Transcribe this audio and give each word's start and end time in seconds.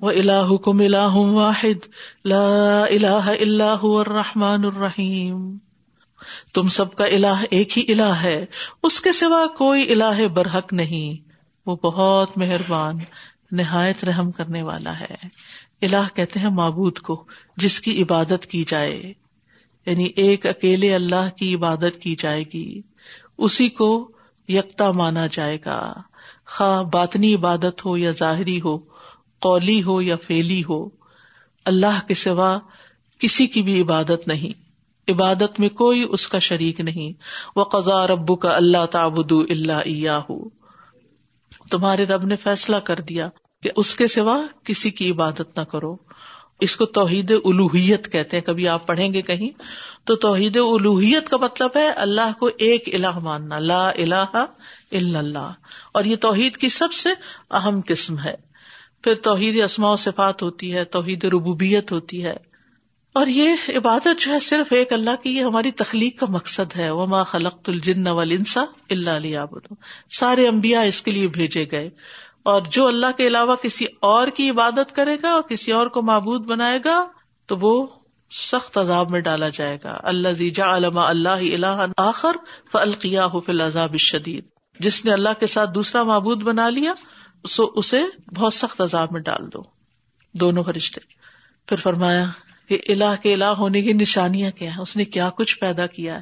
وہ 0.00 0.10
اللہ 0.10 0.56
کم 0.56 0.78
اللہ 0.78 1.14
واحد، 1.14 1.86
لا 2.24 2.82
الہ 2.82 3.34
اللہ 3.40 3.82
الرحمن 3.82 4.64
الرحیم 4.64 5.58
تم 6.54 6.68
سب 6.68 6.94
کا 6.94 7.04
اللہ 7.04 7.44
ایک 7.50 7.78
ہی 7.78 7.92
اللہ 7.92 8.14
ہے، 8.22 8.46
اس 8.82 9.00
کے 9.00 9.12
سوا 9.12 9.46
کوئی 9.46 9.92
اللہ 9.92 10.28
برحق 10.28 10.72
نہیں۔ 10.72 11.28
وہ 11.66 11.76
بہت 11.76 12.38
مہربان، 12.38 12.98
نہایت 13.52 14.04
رحم 14.04 14.30
کرنے 14.30 14.62
والا 14.62 15.00
ہے۔ 15.00 15.14
اللہ 15.82 16.16
کہتے 16.16 16.40
ہیں 16.40 16.50
معبود 16.50 16.98
کو، 16.98 17.24
جس 17.56 17.80
کی 17.80 18.02
عبادت 18.02 18.46
کی 18.46 18.64
جائے۔ 18.68 19.12
یعنی 19.86 20.08
ایک 20.16 20.46
اکیلے 20.46 20.94
اللہ 20.94 21.36
کی 21.36 21.54
عبادت 21.54 21.96
کی 22.00 22.16
جائے 22.16 22.44
گی۔ 22.54 22.80
اسی 23.38 23.68
کو 23.68 24.12
یکتا 24.48 24.92
مانا 24.92 25.26
جائے 25.30 25.58
گا۔ 25.66 25.92
خواہ 26.46 26.82
باطنی 26.82 27.34
عبادت 27.34 27.84
ہو 27.84 27.96
یا 27.96 28.10
ظاہری 28.10 28.60
ہو 28.60 28.97
قولی 29.40 29.82
ہو 29.82 30.02
یا 30.02 30.16
فیلی 30.16 30.62
ہو، 30.68 30.88
اللہ 31.64 32.06
کے 32.08 32.14
سوا 32.14 32.58
کسی 33.18 33.46
کی 33.46 33.62
بھی 33.62 33.82
عبادت 33.82 34.28
نہیں۔ 34.28 34.68
عبادت 35.10 35.60
میں 35.60 35.68
کوئی 35.68 36.06
اس 36.10 36.28
کا 36.28 36.38
شریک 36.38 36.80
نہیں۔ 36.80 37.22
وہ 37.56 37.64
قزا 37.64 38.06
ربو 38.06 38.36
کا 38.36 38.56
اللہ 38.56 38.86
تعبد 38.86 39.32
اللہ 39.50 40.10
ہو 40.30 40.48
تمہارے 41.70 42.04
رب 42.04 42.24
نے 42.24 42.36
فیصلہ 42.36 42.76
کر 42.76 43.00
دیا 43.00 43.28
کہ 43.62 43.70
اس 43.76 43.96
کے 43.96 44.08
سوا 44.08 44.38
کسی 44.64 44.90
کی 44.90 45.10
عبادت 45.10 45.58
نہ 45.58 45.64
کرو۔ 45.64 45.96
اس 46.60 46.76
کو 46.76 46.84
توحید 46.84 47.30
الوحیت 47.44 48.12
کہتے 48.12 48.36
ہیں۔ 48.36 48.44
کبھی 48.44 48.68
آپ 48.68 48.86
پڑھیں 48.86 49.14
گے 49.14 49.22
کہیں 49.22 49.48
تو 50.04 50.16
توحید 50.16 50.56
الوحیت 50.56 51.28
کا 51.28 51.36
مطلب 51.36 51.70
ہے 51.76 51.88
اللہ 51.88 52.38
کو 52.38 52.50
ایک 52.58 52.94
الہ 52.94 53.18
ماننا۔ 53.18 53.58
لا 53.58 53.90
الہ 53.90 54.44
الا 54.94 55.18
اللہ۔ 55.18 55.52
اور 55.92 56.04
یہ 56.04 56.16
توحید 56.16 56.56
کی 56.56 56.68
سب 56.68 56.92
سے 56.92 57.08
اہم 57.50 57.80
قسم 57.86 58.18
ہے۔ 58.18 58.47
پھر 59.02 59.14
توحید 59.14 59.62
اسماء 59.62 59.92
و 59.92 59.96
صفات 59.96 60.42
ہوتی 60.42 60.74
ہے، 60.74 60.84
توحید 60.84 61.24
ربوبیت 61.24 61.92
ہوتی 61.92 62.24
ہے۔ 62.24 62.36
اور 63.12 63.26
یہ 63.26 63.52
عبادت 63.68 64.20
جو 64.20 64.32
ہے 64.32 64.40
صرف 64.40 64.66
ایک 64.70 64.92
اللہ 64.92 65.10
کی، 65.22 65.30
یہ 65.36 65.42
ہماری 65.42 65.70
تخلیق 65.70 66.20
کا 66.20 66.26
مقصد 66.28 66.76
ہے۔ 66.76 66.90
وہ 66.90 67.06
ماں 67.06 67.24
خلق 67.24 67.56
الجن 67.66 68.06
والانسا 68.06 68.64
اللہ 68.90 69.10
علیہ 69.10 69.40
سارے 70.10 70.48
امبیا 70.48 70.80
اس 70.80 71.02
کے 71.02 71.10
لیے 71.10 71.26
بھیجے 71.26 71.66
گئے۔ 71.70 71.90
اور 72.42 72.62
جو 72.70 72.86
اللہ 72.86 73.06
کے 73.16 73.26
علاوہ 73.26 73.56
کسی 73.62 73.84
اور 74.00 74.28
کی 74.28 74.50
عبادت 74.50 74.96
کرے 74.96 75.16
گا 75.22 75.30
اور 75.30 75.42
کسی 75.42 75.72
اور 75.72 75.86
کو 75.86 76.02
معبود 76.02 76.46
بنائے 76.46 76.78
گا، 76.84 77.08
تو 77.46 77.56
وہ 77.60 77.86
سخت 78.30 78.78
عذاب 78.78 79.10
میں 79.10 79.20
ڈالا 79.20 79.48
جائے 79.48 79.78
گا۔ 79.84 80.00
اللہ 80.02 80.28
زیجا 80.28 80.76
علما 80.76 81.08
اللہ 81.08 81.28
اللہ 81.28 81.86
آخر 81.96 82.36
فلقیا 82.72 83.28
فل 83.46 83.60
عذاب 83.60 83.96
شدید 83.96 84.44
جس 84.80 85.04
نے 85.04 85.12
اللہ 85.12 85.28
کے 85.40 85.46
ساتھ 85.46 85.70
دوسرا 85.74 86.02
معبود 86.02 86.42
بنا 86.42 86.68
لیا 86.68 86.94
سو 87.48 87.72
اسے 87.74 88.00
بہت 88.36 88.54
سخت 88.54 88.80
عذاب 88.80 89.08
میں 89.12 89.20
ڈال 89.20 89.52
دو، 89.52 89.62
دونوں 90.32 90.64
فرشتے۔ 90.64 91.00
پھر 91.66 91.76
فرمایا 91.76 92.24
کہ 92.68 92.78
اللہ 92.88 93.22
کے 93.22 93.34
الہ 93.34 93.44
ہونے 93.44 93.82
کی 93.82 93.92
نشانیاں 93.92 94.50
کیا 94.50 94.70
ہیں؟ 94.70 94.80
اس 94.80 94.96
نے 94.96 95.04
کیا 95.04 95.30
کچھ 95.30 95.58
پیدا 95.58 95.86
کیا 95.86 96.14
ہے؟ 96.14 96.20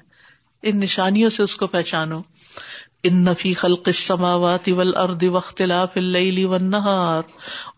ان 0.63 0.81
نشانیوں 0.81 1.31
سے 1.31 1.43
اس 1.43 1.57
کو 1.57 1.67
پہچانو۔ 1.67 2.21
ان 3.07 3.25
نفی 3.25 3.55
خلق 3.55 3.89
السماوات 3.89 4.69
والارض 4.69 5.23
واختلاف 5.23 5.99
الليل 5.99 6.47
والنهار 6.47 7.25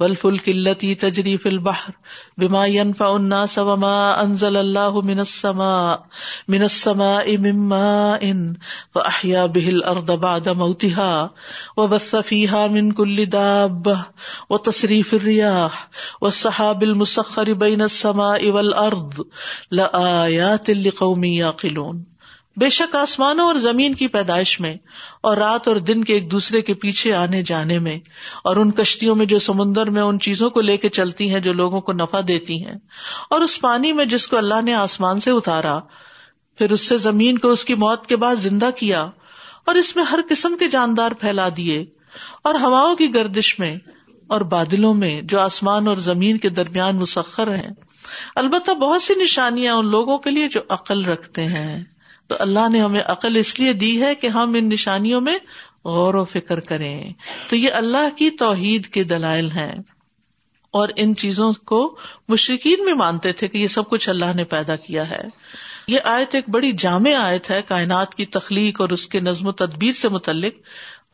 والفلك 0.01 0.49
التي 0.49 0.95
تجري 0.95 1.39
في 1.39 1.49
البحر 1.49 1.93
بما 2.39 2.67
ينفع 2.67 3.17
الناس 3.17 3.59
وما 3.59 4.23
انزل 4.23 4.57
الله 4.57 5.03
من 5.03 5.21
السماء 5.21 6.07
من 6.49 6.63
السماء 6.63 7.37
من 7.37 7.55
ماء 7.55 8.53
فاحيا 8.93 9.47
به 9.47 9.69
الارض 9.69 10.11
بعد 10.11 10.49
موتها 10.49 11.35
وبث 11.77 12.17
فيها 12.17 12.69
من 12.69 12.93
كل 12.93 13.27
دابه 13.27 14.07
وتصريف 14.51 15.15
الرياح 15.15 15.89
والسحاب 16.21 16.83
المسخر 16.83 17.53
بين 17.53 17.83
السماء 17.83 18.51
والارض 18.51 19.27
لآيات 19.71 20.71
لقوم 20.71 21.25
يعقلون 21.25 22.18
بے 22.59 22.69
شک 22.69 22.97
آسمانوں 22.97 23.47
اور 23.47 23.55
زمین 23.55 23.95
کی 23.95 24.09
پیدائش 24.09 24.61
میں 24.61 24.77
اور 25.23 25.37
رات 25.37 25.69
اور 25.69 25.77
دن 25.77 26.05
کے 26.05 26.15
ایک 26.15 26.31
دوسرے 26.31 26.63
کے 26.63 26.75
پیچھے 26.75 27.15
آنے 27.15 27.43
جانے 27.43 27.79
میں 27.79 27.99
اور 28.45 28.57
ان 28.57 28.71
کشتیوں 28.71 29.17
میں 29.17 29.27
جو 29.27 29.39
سمندر 29.39 29.91
میں 29.91 30.03
ان 30.03 30.21
چیزوں 30.21 30.51
کو 30.51 30.61
لے 30.61 30.77
کے 30.77 30.89
چلتی 30.89 31.33
ہیں 31.33 31.41
جو 31.41 31.53
لوگوں 31.53 31.81
کو 31.81 31.93
نفع 31.93 32.21
دیتی 32.29 32.67
ہیں 32.67 32.75
اور 33.31 33.41
اس 33.41 33.61
پانی 33.61 33.93
میں 33.93 34.05
جس 34.05 34.29
کو 34.29 34.37
اللہ 34.37 34.63
نے 34.65 34.75
آسمان 34.75 35.21
سے 35.21 35.31
اتارا، 35.31 35.75
پھر 36.59 36.73
اس 36.73 36.89
سے 36.89 36.97
زمین 36.97 37.39
کو 37.39 37.51
اس 37.51 37.65
کی 37.65 37.75
موت 37.75 38.07
کے 38.07 38.17
بعد 38.17 38.37
زندہ 38.37 38.71
کیا 38.77 39.01
اور 39.67 39.75
اس 39.75 39.97
میں 39.97 40.05
ہر 40.05 40.21
قسم 40.29 40.57
کے 40.57 40.69
جاندار 40.69 41.13
پھیلا 41.13 41.49
دیے 41.57 41.85
اور 42.45 42.55
ہواؤں 42.55 42.97
کی 42.97 43.15
گردش 43.15 43.59
میں 43.59 43.77
اور 44.27 44.41
بادلوں 44.41 44.95
میں 44.95 45.21
جو 45.23 45.41
آسمان 45.41 45.89
اور 45.89 45.97
زمین 45.97 46.39
کے 46.39 46.49
درمیان 46.49 46.97
مسخر 46.97 47.55
ہیں۔ 47.55 47.71
البتہ 48.35 48.71
بہت 48.71 49.03
سی 49.03 49.15
نشانیاں 49.15 49.75
ان 49.75 49.91
لوگوں 49.91 50.19
کے 50.19 50.31
لیے 50.31 50.49
جو 50.49 50.61
عقل 50.69 51.05
رکھتے 51.05 51.45
ہیں۔ 51.45 51.85
تو 52.29 52.37
اللہ 52.39 52.69
نے 52.73 52.81
ہمیں 52.81 53.01
عقل 53.01 53.37
اس 53.37 53.61
لیے 53.61 53.73
دی 53.73 54.03
ہے 54.03 54.15
کہ 54.15 54.27
ہم 54.27 54.55
ان 54.59 54.69
نشانیوں 54.69 55.21
میں 55.21 55.39
غور 55.85 56.15
و 56.15 56.25
فکر 56.25 56.61
کریں۔ 56.61 57.13
تو 57.49 57.57
یہ 57.57 57.73
اللہ 57.73 58.17
کی 58.17 58.31
توحید 58.31 58.87
کے 58.87 59.05
دلائل 59.05 59.51
ہیں۔ 59.51 59.75
اور 60.71 60.89
ان 60.97 61.17
چیزوں 61.17 61.53
کو 61.53 61.99
مشرقین 62.29 62.85
بھی 62.85 62.93
مانتے 62.93 63.33
تھے 63.33 63.49
کہ 63.49 63.59
یہ 63.59 63.69
سب 63.69 63.91
کچھ 63.91 64.09
اللہ 64.09 64.25
نے 64.35 64.45
پیدا 64.45 64.77
کیا 64.77 65.11
ہے۔ 65.11 65.21
یہ 65.89 65.99
آیت 66.05 66.35
ایک 66.35 66.49
بڑی 66.49 66.73
جامع 66.73 67.15
آیت 67.15 67.51
ہے، 67.51 67.63
کائنات 67.69 68.15
کی 68.15 68.27
تخلیق 68.27 68.81
اور 68.81 68.89
اس 68.89 69.09
کے 69.09 69.21
نظم 69.21 69.47
و 69.47 69.53
تدبیر 69.53 69.93
سے 69.93 70.09
متعلق۔ 70.09 70.53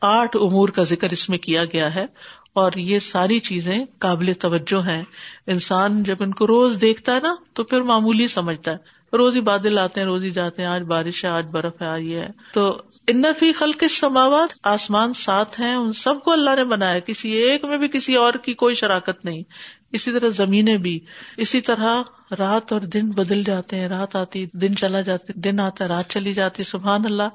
آٹھ 0.01 0.37
امور 0.37 0.69
کا 0.69 0.83
ذکر 0.83 1.09
اس 1.09 1.29
میں 1.29 1.37
کیا 1.37 1.65
گیا 1.65 1.95
ہے۔ 1.95 2.05
اور 2.53 2.71
یہ 2.75 2.99
ساری 2.99 3.39
چیزیں 3.39 3.85
قابل 3.99 4.33
توجہ 4.33 4.87
ہیں۔ 4.87 5.03
انسان 5.47 6.03
جب 6.03 6.15
ان 6.19 6.31
کو 6.31 6.47
روز 6.47 6.77
دیکھتا 6.81 7.15
ہے 7.15 7.19
نا، 7.19 7.35
تو 7.53 7.63
پھر 7.63 7.81
معمولی 7.81 8.27
سمجھتا 8.27 8.71
ہے۔ 8.71 8.94
روز 9.17 9.35
ہی 9.35 9.41
بادل 9.41 9.77
آتے 9.77 9.99
ہیں 9.99 10.07
روز 10.07 10.23
ہی 10.23 10.31
جاتے 10.31 10.61
ہیں، 10.61 10.69
آج 10.69 10.81
بارش 10.81 11.25
ہے، 11.25 11.29
آج 11.29 11.45
برف 11.45 11.81
ہے، 11.81 11.87
آج 11.87 12.01
یہ 12.01 12.17
ہے۔ 12.17 12.29
تو 12.53 12.81
انفی 13.07 13.53
خلق 13.53 13.83
سماوات 13.89 14.53
آسمان 14.63 15.13
سات 15.13 15.59
ہیں، 15.59 15.75
ان 15.75 15.93
سب 15.93 16.23
کو 16.23 16.31
اللہ 16.31 16.49
نے 16.55 16.63
بنایا 16.63 16.99
کسی 16.99 17.31
ایک 17.31 17.65
میں 17.65 17.77
بھی 17.77 17.87
کسی 17.87 18.15
اور 18.15 18.33
کی 18.33 18.53
کوئی 18.53 18.75
شراکت 18.75 19.25
نہیں۔ 19.25 19.43
اسی 19.91 20.11
طرح 20.11 20.29
زمینیں 20.29 20.77
بھی۔ 20.77 20.99
اسی 21.37 21.61
طرح 21.61 22.01
رات 22.39 22.73
اور 22.73 22.81
دن 22.81 23.09
بدل 23.11 23.43
جاتے 23.43 23.75
ہیں۔ 23.75 23.87
رات 23.87 24.15
آتی، 24.15 24.45
دن 24.53 24.75
چلا 24.75 25.01
جاتی 25.01 25.33
دن 25.33 25.59
آتا 25.59 25.83
ہے 25.83 25.89
رات 25.89 26.09
چلی 26.09 26.33
جاتی، 26.33 26.63
سبحان 26.63 27.05
اللہ۔ 27.05 27.29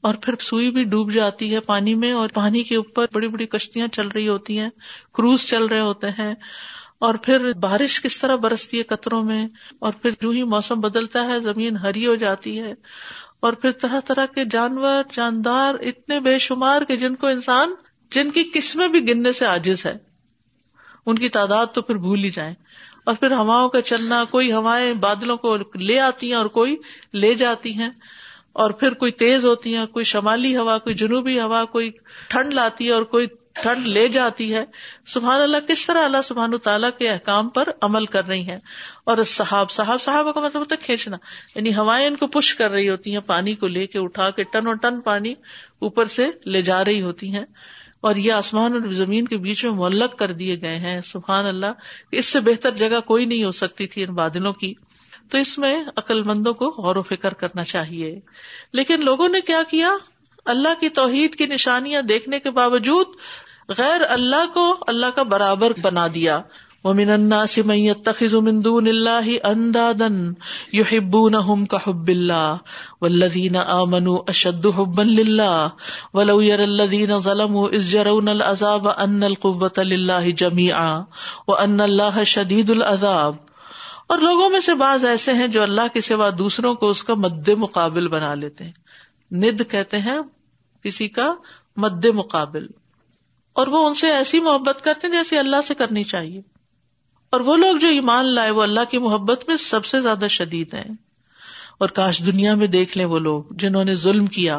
اور 0.00 0.14
پھر 0.14 0.34
سوئی 0.40 0.70
بھی 0.70 0.84
ڈوب 0.84 1.12
جاتی 1.12 1.54
ہے 1.54 1.60
پانی 1.60 1.94
میں 1.94 2.12
اور 2.12 2.28
پانی 2.28 2.62
کے 2.62 2.76
اوپر 2.76 3.06
بڑی 3.12 3.28
بڑی 3.28 3.46
کشتیاں 3.46 3.88
چل 3.88 4.08
رہی 4.08 4.28
ہوتی 4.28 4.58
ہیں، 4.58 4.70
کروز 5.14 5.46
چل 5.46 5.64
رہے 5.64 5.80
ہوتے 5.80 6.06
ہیں۔ 6.06 6.34
اور 6.98 7.14
پھر 7.14 7.52
بارش 7.52 8.02
کس 8.02 8.18
طرح 8.18 8.36
برستی 8.36 8.78
ہے 8.78 8.82
قطروں 8.82 9.22
میں، 9.22 9.48
اور 9.78 9.92
پھر 9.92 10.10
جو 10.20 10.30
ہی 10.30 10.42
موسم 10.42 10.80
بدلتا 10.80 11.28
ہے، 11.28 11.40
زمین 11.40 11.76
ہری 11.76 12.06
ہو 12.06 12.14
جاتی 12.14 12.60
ہے۔ 12.60 12.74
اور 13.40 13.52
پھر 13.52 13.70
طرح 13.70 14.00
طرح 14.00 14.26
کے 14.26 14.44
جانور، 14.50 15.04
جاندار 15.12 15.74
اتنے 15.74 16.20
بے 16.20 16.38
شمار 16.38 16.82
کے 16.82 16.96
جن 16.96 17.14
کو 17.14 17.26
انسان، 17.26 17.74
جن 18.10 18.30
کی 18.30 18.50
قسمیں 18.54 18.88
بھی 18.88 19.08
گننے 19.08 19.32
سے 19.32 19.46
آجز 19.46 19.86
ہے۔ 19.86 19.96
ان 21.06 21.18
کی 21.18 21.28
تعداد 21.28 21.66
تو 21.74 21.82
پھر 21.82 21.94
بھول 21.94 22.24
ہی 22.24 22.30
جائیں۔ 22.30 22.54
اور 23.04 23.14
پھر 23.14 23.32
ہواؤں 23.32 23.68
کا 23.68 23.82
چلنا، 23.82 24.24
کوئی 24.24 24.52
ہوائیں 24.52 24.92
بادلوں 24.92 25.36
کو 25.36 25.56
لے 25.74 26.00
آتی 26.00 26.26
ہیں 26.26 26.34
اور 26.34 26.46
کوئی 26.46 26.76
لے 27.12 27.34
جاتی 27.34 27.74
ہیں۔ 27.74 27.90
اور 28.52 28.70
پھر 28.70 28.94
کوئی 28.94 29.12
تیز 29.12 29.44
ہوتی 29.44 29.76
ہیں، 29.76 29.86
کوئی 29.86 30.04
شمالی 30.04 30.56
ہوا، 30.56 30.78
کوئی 30.78 30.94
جنوبی 30.94 31.40
ہوا، 31.40 31.64
کوئی 31.64 31.90
ٹھنڈ 32.28 32.54
لاتی 32.54 32.86
ہے 32.86 32.90
اور 32.90 33.02
کوئی 33.02 33.26
ٹھنڈ 33.62 33.86
لے 33.86 34.08
جاتی 34.08 34.54
ہے۔ 34.54 34.64
سبحان 35.06 35.40
اللہ، 35.40 35.56
کس 35.68 35.86
طرح 35.86 36.04
اللہ 36.04 36.16
سبحان 36.24 36.58
تعالیٰ 36.58 36.90
کے 36.98 37.08
احکام 37.08 37.48
پر 37.48 37.68
عمل 37.82 38.04
کر 38.04 38.26
رہی 38.26 38.50
ہیں۔ 38.50 38.58
اور 39.04 39.24
صحاب 39.24 39.70
صاحب 39.70 40.02
صاحب 40.02 40.34
کا 40.34 40.40
مطلب 40.40 40.60
ہوتا 40.60 40.74
ہے 40.74 40.84
کھینچنا۔ 40.84 41.16
یعنی 41.54 41.74
ہوائیں 41.74 42.06
ان 42.06 42.16
کو 42.16 42.26
پش 42.26 42.54
کر 42.54 42.70
رہی 42.70 42.88
ہوتی 42.88 43.12
ہیں، 43.12 43.20
پانی 43.20 43.54
کو 43.54 43.66
لے 43.66 43.86
کے 43.86 43.98
اٹھا 43.98 44.30
کے 44.30 44.42
ٹن 44.42 44.66
اور 44.66 44.74
ٹن 44.74 45.00
پانی 45.00 45.34
اوپر 45.78 46.04
سے 46.04 46.30
لے 46.46 46.62
جا 46.62 46.84
رہی 46.84 47.02
ہوتی 47.02 47.34
ہیں۔ 47.34 47.44
اور 48.00 48.16
یہ 48.16 48.32
آسمان 48.32 48.72
اور 48.72 48.92
زمین 48.92 49.24
کے 49.24 49.36
بیچ 49.36 49.64
میں 49.64 49.72
معلق 49.72 50.18
کر 50.18 50.32
دیے 50.32 50.60
گئے 50.60 50.76
ہیں۔ 50.76 51.00
سبحان 51.00 51.46
اللہ، 51.46 51.66
اس 52.12 52.26
سے 52.26 52.40
بہتر 52.40 52.70
جگہ 52.70 53.00
کوئی 53.00 53.24
نہیں 53.24 53.44
ہو 53.44 53.52
سکتی 53.52 53.86
تھی 53.86 54.04
ان 54.04 54.14
بادلوں 54.14 54.52
کی۔ 54.52 54.74
تو 55.30 55.38
اس 55.38 55.58
میں 55.58 55.82
عقل 55.96 56.22
مندوں 56.22 56.54
کو 56.54 56.70
غور 56.70 56.96
و 56.96 57.02
فکر 57.02 57.34
کرنا 57.34 57.64
چاہیے۔ 57.64 58.20
لیکن 58.72 59.04
لوگوں 59.04 59.28
نے 59.28 59.40
کیا 59.40 59.62
کیا؟ 59.70 59.90
اللہ 60.44 60.68
کی 60.80 60.88
توحید 60.88 61.34
کی 61.34 61.46
نشانیاں 61.46 62.02
دیکھنے 62.02 62.40
کے 62.40 62.50
باوجود 62.50 63.06
غیر 63.68 64.00
اللہ 64.08 64.54
کو 64.54 64.76
اللہ 64.86 65.06
کا 65.14 65.22
برابر 65.22 65.72
بنا 65.82 66.06
دیا۔ 66.14 66.40
وہ 66.84 66.94
من 66.94 67.10
الناس 67.10 67.58
من 67.58 67.74
يتخذ 67.74 68.34
من 68.34 68.64
دون 68.64 68.86
الله 68.86 69.36
اندادا 69.44 70.08
يحبونهم 70.72 71.64
كحب 71.64 72.08
الله 72.08 72.56
والذين 73.00 73.56
امنوا 73.56 74.18
اشد 74.28 74.66
حبا 74.76 75.02
لله 75.02 75.68
ولو 76.14 76.42
يرى 76.42 76.62
الذين 76.62 77.18
ظلموا 77.18 77.68
اذ 77.72 77.94
يرون 77.94 78.28
العذاب 78.28 78.88
ان 78.88 79.22
القوه 79.22 79.82
لله 79.82 80.30
جميعا 80.36 81.04
وان 81.48 81.80
الله 81.80 82.22
شديد 82.24 82.70
العذاب۔ 82.70 83.34
اور 84.06 84.18
لوگوں 84.18 84.50
میں 84.50 84.60
سے 84.60 84.74
بعض 84.74 85.04
ایسے 85.04 85.32
ہیں 85.32 85.48
جو 85.48 85.62
اللہ 85.62 85.94
کے 85.94 86.00
سوا 86.00 86.30
دوسروں 86.38 86.74
کو 86.74 86.88
اس 86.88 87.04
کا 87.04 87.14
مد 87.14 87.48
مقابل 87.48 88.08
بنا 88.08 88.34
لیتے 88.34 88.64
ہیں۔ 88.64 88.72
ند 89.30 89.60
کہتے 89.70 89.98
ہیں 89.98 90.18
کسی 90.82 91.08
کا 91.08 91.34
مد 91.76 92.04
مقابل۔ 92.04 92.66
اور 93.56 93.66
وہ 93.66 93.86
ان 93.86 93.94
سے 93.94 94.10
ایسی 94.10 94.40
محبت 94.40 94.84
کرتے 94.84 95.06
ہیں 95.06 95.14
جیسے 95.14 95.38
اللہ 95.38 95.56
سے 95.64 95.74
کرنی 95.74 96.04
چاہیے۔ 96.04 96.40
اور 97.30 97.40
وہ 97.40 97.56
لوگ 97.56 97.76
جو 97.76 97.88
ایمان 97.88 98.24
لائے، 98.24 98.50
وہ 98.50 98.62
اللہ 98.62 98.80
کی 98.90 98.98
محبت 98.98 99.44
میں 99.48 99.56
سب 99.56 99.84
سے 99.84 100.00
زیادہ 100.00 100.26
شدید 100.30 100.74
ہیں۔ 100.74 100.94
اور 101.78 101.88
کاش 101.88 102.22
دنیا 102.26 102.54
میں 102.54 102.66
دیکھ 102.66 102.98
لیں 102.98 103.04
وہ 103.04 103.18
لوگ 103.18 103.44
جنہوں 103.50 103.84
نے 103.84 103.94
ظلم 103.94 104.26
کیا۔ 104.26 104.58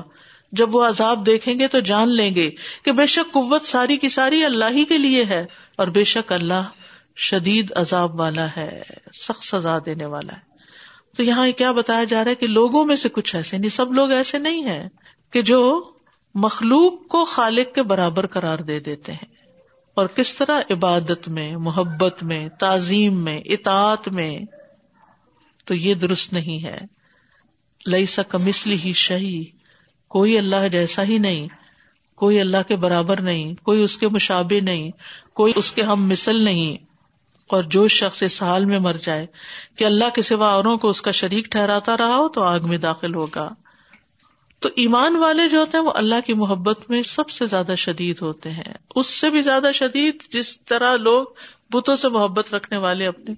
جب 0.52 0.76
وہ 0.76 0.86
عذاب 0.86 1.26
دیکھیں 1.26 1.60
گے 1.60 1.68
تو 1.68 1.80
جان 1.80 2.10
لیں 2.10 2.36
گے 2.36 2.52
کہ 2.84 2.92
بے 2.92 3.06
شک 3.06 3.34
قوت 3.34 3.62
ساری 3.62 3.98
کی 3.98 4.10
ساری 4.10 4.46
اللہ 4.46 4.66
ہی 4.72 4.86
کے 4.86 4.98
لیے 4.98 5.26
ہے 5.26 5.46
اور 5.76 5.88
بے 5.88 6.04
شک 6.04 6.34
اللہ 6.34 6.64
شدید 7.16 7.72
عذاب 7.76 8.20
والا 8.20 8.48
ہے، 8.58 8.84
سخت 9.14 9.46
سزا 9.46 9.78
دینے 9.86 10.06
والا 10.06 10.34
ہے۔ 10.34 10.42
تو 11.18 11.24
یہاں 11.24 11.48
کیا 11.58 11.72
بتایا 11.72 12.04
جا 12.04 12.24
رہا 12.24 12.32
ہے 12.32 12.36
کہ 12.36 12.48
لوگوں 12.48 12.86
میں 12.86 12.96
سے 12.96 13.10
کچھ 13.10 13.36
ایسے 13.36 13.58
نہیں، 13.58 13.70
سب 13.70 13.94
لوگ 13.94 14.12
ایسے 14.12 14.38
نہیں 14.38 14.64
ہیں 14.64 14.90
کہ 15.32 15.42
جو 15.42 15.92
مخلوق 16.36 17.08
کو 17.08 17.26
خالق 17.26 17.76
کے 17.76 17.84
برابر 17.84 18.28
قرار 18.28 18.60
دے 18.60 18.80
دیتے 18.80 19.12
ہیں۔ 19.12 19.36
اور 19.96 20.08
کس 20.08 20.36
طرح 20.36 20.60
عبادت 20.70 21.28
میں، 21.28 21.56
محبت 21.56 22.24
میں، 22.24 22.50
تعظیم 22.50 23.14
میں، 23.14 23.42
اطاعت 23.46 24.08
میں، 24.08 24.40
تو 25.66 25.74
یہ 25.74 25.94
درست 25.94 26.34
نہیں 26.34 26.64
ہے۔ 26.64 26.78
لئی 27.88 28.06
سا 28.06 28.24
کمسلی 28.24 28.78
ہی 28.84 28.94
شہی 28.94 29.44
کوئی 30.08 30.38
اللہ 30.38 30.68
جیسا 30.68 31.04
ہی 31.04 31.18
نہیں، 31.18 31.48
کوئی 32.16 32.40
اللہ 32.40 32.58
کے 32.68 32.76
برابر 32.76 33.22
نہیں، 33.22 33.54
کوئی 33.64 33.84
اس 33.84 33.98
کے 33.98 34.08
مشابے 34.08 34.60
نہیں، 34.60 34.92
کوئی 35.34 35.54
اس 35.56 35.72
کے 35.72 35.82
ہم 35.82 36.08
مثل 36.08 36.36
نہیں۔ 36.36 36.88
اور 37.48 37.64
جو 37.64 37.88
شخص 37.88 38.24
اس 38.24 38.44
حال 38.44 38.66
میں 38.66 38.80
مر 38.80 38.98
جائے 39.02 39.26
کہ 39.76 39.84
اللہ 39.84 40.06
کے 40.16 40.22
سوا 40.22 40.54
اوروں 40.54 40.78
کو 40.78 40.90
اس 40.90 41.02
کا 41.02 41.12
شریک 41.12 41.46
ٹھہراتا 41.52 41.98
رہا 41.98 42.16
ہو 42.16 42.30
تو 42.30 42.44
آگ 42.44 42.60
میں 42.64 42.78
داخل 42.78 43.16
ہوگا۔ 43.16 43.50
تو 44.60 44.70
ایمان 44.76 45.16
والے 45.16 45.50
جو 45.50 45.60
ہوتے 45.60 45.78
ہیں 45.78 45.86
وہ 45.86 45.92
اللہ 45.96 46.16
کی 46.26 46.34
محبت 46.34 46.90
میں 46.90 47.04
سب 47.04 47.30
سے 47.30 47.48
زیادہ 47.48 47.76
شدید 47.78 48.22
ہوتے 48.22 48.52
ہیں۔ 48.52 48.74
اس 48.96 49.08
سے 49.08 49.30
بھی 49.30 49.42
زیادہ 49.42 49.72
شدید 49.74 50.24
جس 50.30 50.62
طرح 50.62 50.98
لوگ 50.98 51.26
بتوں 51.72 51.96
سے 51.96 52.10
محبت 52.10 52.54
رکھنے 52.54 52.80
والے 52.80 53.08
اپنے 53.08 53.34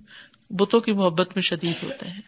بتوں 0.50 0.80
کی 0.80 0.92
محبت 0.92 1.30
میں 1.36 1.42
شدید 1.42 1.84
ہوتے 1.84 2.08
ہیں۔ 2.08 2.22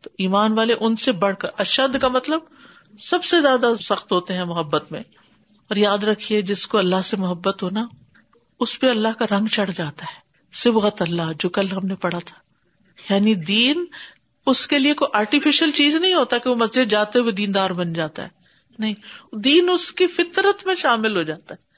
تو 0.00 0.10
ایمان 0.18 0.52
والے 0.52 0.74
ان 0.80 0.96
سے 0.96 1.12
بڑھ 1.12 1.36
کر، 1.36 1.48
اشد 1.58 1.98
کا 1.98 2.08
مطلب 2.08 2.40
سب 2.98 3.24
سے 3.24 3.40
زیادہ 3.40 3.72
سخت 3.82 4.12
ہوتے 4.12 4.34
ہیں 4.34 4.44
محبت 4.44 4.92
میں۔ 4.92 5.00
اور 5.68 5.76
یاد 5.76 5.98
رکھیے، 5.98 6.42
جس 6.42 6.66
کو 6.66 6.78
اللہ 6.78 7.02
سے 7.04 7.16
محبت 7.16 7.62
ہو 7.62 7.70
نا، 7.70 7.86
اس 8.60 8.80
پہ 8.80 8.90
اللہ 8.90 9.08
کا 9.18 9.38
رنگ 9.38 9.46
چڑھ 9.46 9.70
جاتا 9.74 10.04
ہے۔ 10.04 10.20
سبغت 10.52 11.02
اللہ، 11.02 11.22
جو 11.38 11.48
کل 11.48 11.66
ہم 11.70 11.86
نے 11.86 11.94
پڑھا 11.94 12.18
تھا۔ 12.18 12.36
یعنی 13.14 13.34
دین 13.34 13.84
اس 14.50 14.66
کے 14.66 14.78
لیے 14.78 14.94
کوئی 14.94 15.18
آرٹیفیشل 15.18 15.70
چیز 15.70 15.94
نہیں 15.96 16.14
ہوتا 16.14 16.38
کہ 16.38 16.50
وہ 16.50 16.54
مسجد 16.54 16.90
جاتے 16.90 17.18
ہوئے 17.18 17.32
دیندار 17.32 17.70
بن 17.70 17.92
جاتا 17.92 18.22
ہے۔ 18.22 18.28
نہیں، 18.78 18.94
دین 19.32 19.68
اس 19.68 19.92
کی 19.92 20.06
فطرت 20.06 20.66
میں 20.66 20.74
شامل 20.74 21.16
ہو 21.16 21.22
جاتا 21.22 21.54
ہے۔ 21.54 21.70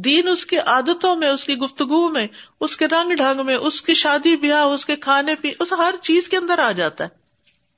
دین 0.00 0.28
اس 0.28 0.46
کی 0.46 0.58
عادتوں 0.58 1.16
میں، 1.16 1.28
اس 1.28 1.44
کی 1.44 1.54
گفتگو 1.54 2.08
میں، 2.08 2.26
اس 2.60 2.76
کے 2.76 2.88
رنگ 2.88 3.12
ڈھنگ 3.12 3.46
میں، 3.46 3.56
اس 3.56 3.82
کی 3.82 3.94
شادی 3.94 4.36
بیاہ، 4.36 4.64
اس 4.64 4.86
کے 4.86 4.96
کھانے 4.96 5.34
پی، 5.34 5.50
اس 5.60 5.72
ہر 5.72 5.94
چیز 6.02 6.28
کے 6.28 6.36
اندر 6.36 6.58
آ 6.58 6.72
جاتا 6.72 7.04
ہے۔ 7.04 7.08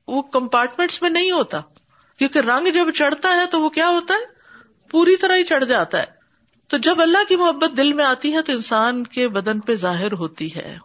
وہ 0.09 0.23
کمپارٹمنٹس 0.23 1.03
میں 1.03 1.11
نہیں 1.11 1.31
ہوتا۔ 1.31 1.61
کیونکہ 2.19 2.39
رنگ 2.39 2.71
جب 2.71 2.91
چڑھتا 2.95 3.35
ہے 3.35 3.47
تو 3.51 3.61
وہ 3.61 3.69
کیا 3.69 3.89
ہوتا 3.89 4.15
ہے؟ 4.15 4.37
پوری 4.91 5.17
طرح 5.17 5.37
ہی 5.37 5.45
چڑھ 5.45 5.65
جاتا 5.65 5.99
ہے۔ 5.99 6.05
تو 6.69 6.79
جب 6.79 7.01
اللہ 7.03 7.19
کی 7.29 7.37
محبت 7.37 7.77
دل 7.77 7.93
میں 7.93 8.05
آتی 8.05 8.35
ہے 8.35 8.43
تو 8.43 8.53
انسان 8.53 9.05
کے 9.05 9.29
بدن 9.29 9.61
پہ 9.61 9.75
ظاہر 9.75 10.13
ہوتی 10.13 10.55
ہے۔ 10.55 10.79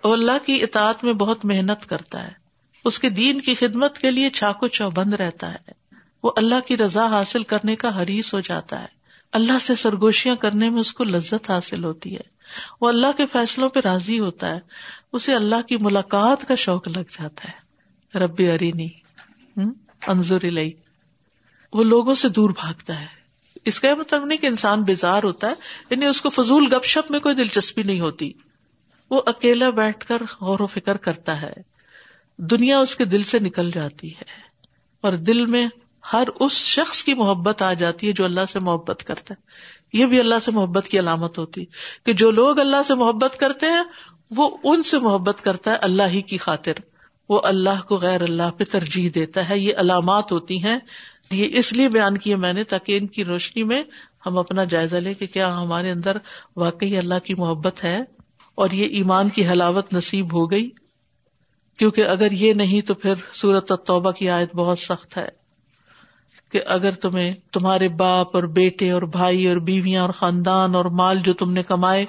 اور 0.00 0.18
اللہ 0.18 0.46
کی 0.46 0.62
اطاعت 0.62 1.04
میں 1.04 1.12
بہت 1.12 1.44
محنت 1.44 1.88
کرتا 1.88 2.26
ہے۔ 2.26 2.43
اس 2.84 2.98
کے 2.98 3.10
دین 3.10 3.40
کی 3.40 3.54
خدمت 3.54 3.98
کے 3.98 4.10
لیے 4.10 4.30
چاقو 4.30 4.68
چوبند 4.68 5.14
رہتا 5.14 5.54
ہے۔ 5.54 5.72
وہ 6.22 6.32
اللہ 6.36 6.60
کی 6.66 6.76
رضا 6.76 7.06
حاصل 7.06 7.42
کرنے 7.42 7.76
کا 7.76 8.02
حریث 8.02 8.34
ہو 8.34 8.40
جاتا 8.40 8.82
ہے۔ 8.82 8.86
اللہ 9.32 9.58
سے 9.60 9.74
سرگوشیاں 9.74 10.36
کرنے 10.36 10.70
میں 10.70 10.80
اس 10.80 10.92
کو 10.92 11.04
لذت 11.04 11.50
حاصل 11.50 11.84
ہوتی 11.84 12.14
ہے۔ 12.14 12.34
وہ 12.80 12.88
اللہ 12.88 13.06
کے 13.16 13.26
فیصلوں 13.26 13.68
پہ 13.68 13.80
راضی 13.84 14.18
ہوتا 14.20 14.50
ہے۔ 14.50 14.60
اسے 15.12 15.34
اللہ 15.34 15.62
کی 15.68 15.76
ملاقات 15.76 16.48
کا 16.48 16.54
شوق 16.54 16.88
لگ 16.88 17.10
جاتا 17.10 17.48
ہے۔ 17.48 17.64
رب 18.18 18.34
ارینی 18.38 18.88
انضر 20.06 20.50
لئی 20.50 20.72
وہ 21.72 21.84
لوگوں 21.84 22.14
سے 22.14 22.28
دور 22.28 22.50
بھاگتا 22.50 23.00
ہے۔ 23.00 23.06
اس 23.64 23.80
کا 23.80 23.94
مطلب 23.94 24.24
نہیں 24.24 24.38
کہ 24.38 24.46
انسان 24.46 24.82
بیزار 24.82 25.22
ہوتا 25.22 25.48
ہے 25.48 25.54
یعنی 25.90 26.06
اس 26.06 26.20
کو 26.20 26.30
فضول 26.30 26.74
گپ 26.74 26.84
شپ 26.84 27.10
میں 27.10 27.20
کوئی 27.20 27.34
دلچسپی 27.34 27.82
نہیں 27.82 28.00
ہوتی۔ 28.00 28.32
وہ 29.10 29.22
اکیلا 29.26 29.70
بیٹھ 29.70 30.06
کر 30.06 30.22
غور 30.40 30.60
و 30.60 30.66
فکر 30.66 30.96
کرتا 30.96 31.42
ہے۔ 31.42 31.73
دنیا 32.38 32.78
اس 32.78 32.96
کے 32.96 33.04
دل 33.04 33.22
سے 33.22 33.38
نکل 33.38 33.70
جاتی 33.70 34.10
ہے 34.10 34.22
اور 35.00 35.12
دل 35.12 35.46
میں 35.46 35.66
ہر 36.12 36.28
اس 36.40 36.52
شخص 36.52 37.04
کی 37.04 37.14
محبت 37.14 37.62
آ 37.62 37.72
جاتی 37.72 38.06
ہے 38.06 38.12
جو 38.12 38.24
اللہ 38.24 38.40
سے 38.48 38.60
محبت 38.60 39.04
کرتا 39.06 39.34
ہے۔ 39.34 39.42
یہ 39.98 40.06
بھی 40.06 40.20
اللہ 40.20 40.34
سے 40.42 40.50
محبت 40.50 40.88
کی 40.88 40.98
علامت 40.98 41.38
ہوتی 41.38 41.64
کہ 42.06 42.12
جو 42.12 42.30
لوگ 42.30 42.58
اللہ 42.58 42.82
سے 42.82 42.94
محبت 42.94 43.40
کرتے 43.40 43.66
ہیں، 43.66 43.84
وہ 44.30 44.56
ان 44.64 44.82
سے 44.82 44.98
محبت 44.98 45.44
کرتا 45.44 45.70
ہے 45.70 45.76
اللہ 45.76 46.02
ہی 46.08 46.20
کی 46.20 46.38
خاطر۔ 46.38 46.72
وہ 47.28 47.40
اللہ 47.44 47.82
کو 47.88 47.96
غیر 47.96 48.22
اللہ 48.22 48.50
پہ 48.56 48.64
ترجیح 48.64 49.10
دیتا 49.14 49.48
ہے۔ 49.48 49.58
یہ 49.58 49.72
علامات 49.76 50.32
ہوتی 50.32 50.64
ہیں۔ 50.64 50.78
یہ 51.30 51.58
اس 51.58 51.72
لیے 51.72 51.88
بیان 51.88 52.18
کیے 52.18 52.36
میں 52.36 52.52
نے 52.52 52.64
تاکہ 52.64 52.96
ان 52.96 53.06
کی 53.06 53.24
روشنی 53.24 53.62
میں 53.62 53.82
ہم 54.26 54.38
اپنا 54.38 54.64
جائزہ 54.64 54.96
لے 54.96 55.14
کہ 55.14 55.26
کیا 55.26 55.56
ہمارے 55.56 55.90
اندر 55.90 56.16
واقعی 56.56 56.96
اللہ 56.96 57.18
کی 57.24 57.34
محبت 57.34 57.84
ہے 57.84 58.00
اور 58.54 58.70
یہ 58.70 58.84
ایمان 58.84 59.28
کی 59.28 59.46
حلاوت 59.46 59.94
نصیب 59.94 60.32
ہو 60.32 60.50
گئی۔ 60.50 60.70
کیونکہ 61.78 62.04
اگر 62.06 62.32
یہ 62.32 62.52
نہیں 62.52 62.80
تو 62.80 62.94
پھر 62.94 63.14
سورت 63.32 63.72
توبہ 63.86 64.10
کی 64.10 64.30
آیت 64.30 64.56
بہت 64.56 64.78
سخت 64.78 65.16
ہے 65.16 65.44
کہ 66.52 66.60
اگر 66.66 66.90
تمہیں 66.90 67.30
تمہارے 67.52 67.88
باپ 67.88 68.36
اور 68.36 68.44
بیٹے 68.44 68.90
اور 68.90 69.02
بھائی 69.02 69.48
اور 69.48 69.56
بیویاں 69.56 70.02
اور 70.02 70.10
خاندان 70.10 70.74
اور 70.74 70.84
مال 70.84 71.18
جو 71.18 71.32
تم 71.32 71.52
نے 71.52 71.62
کمائے، 71.62 72.04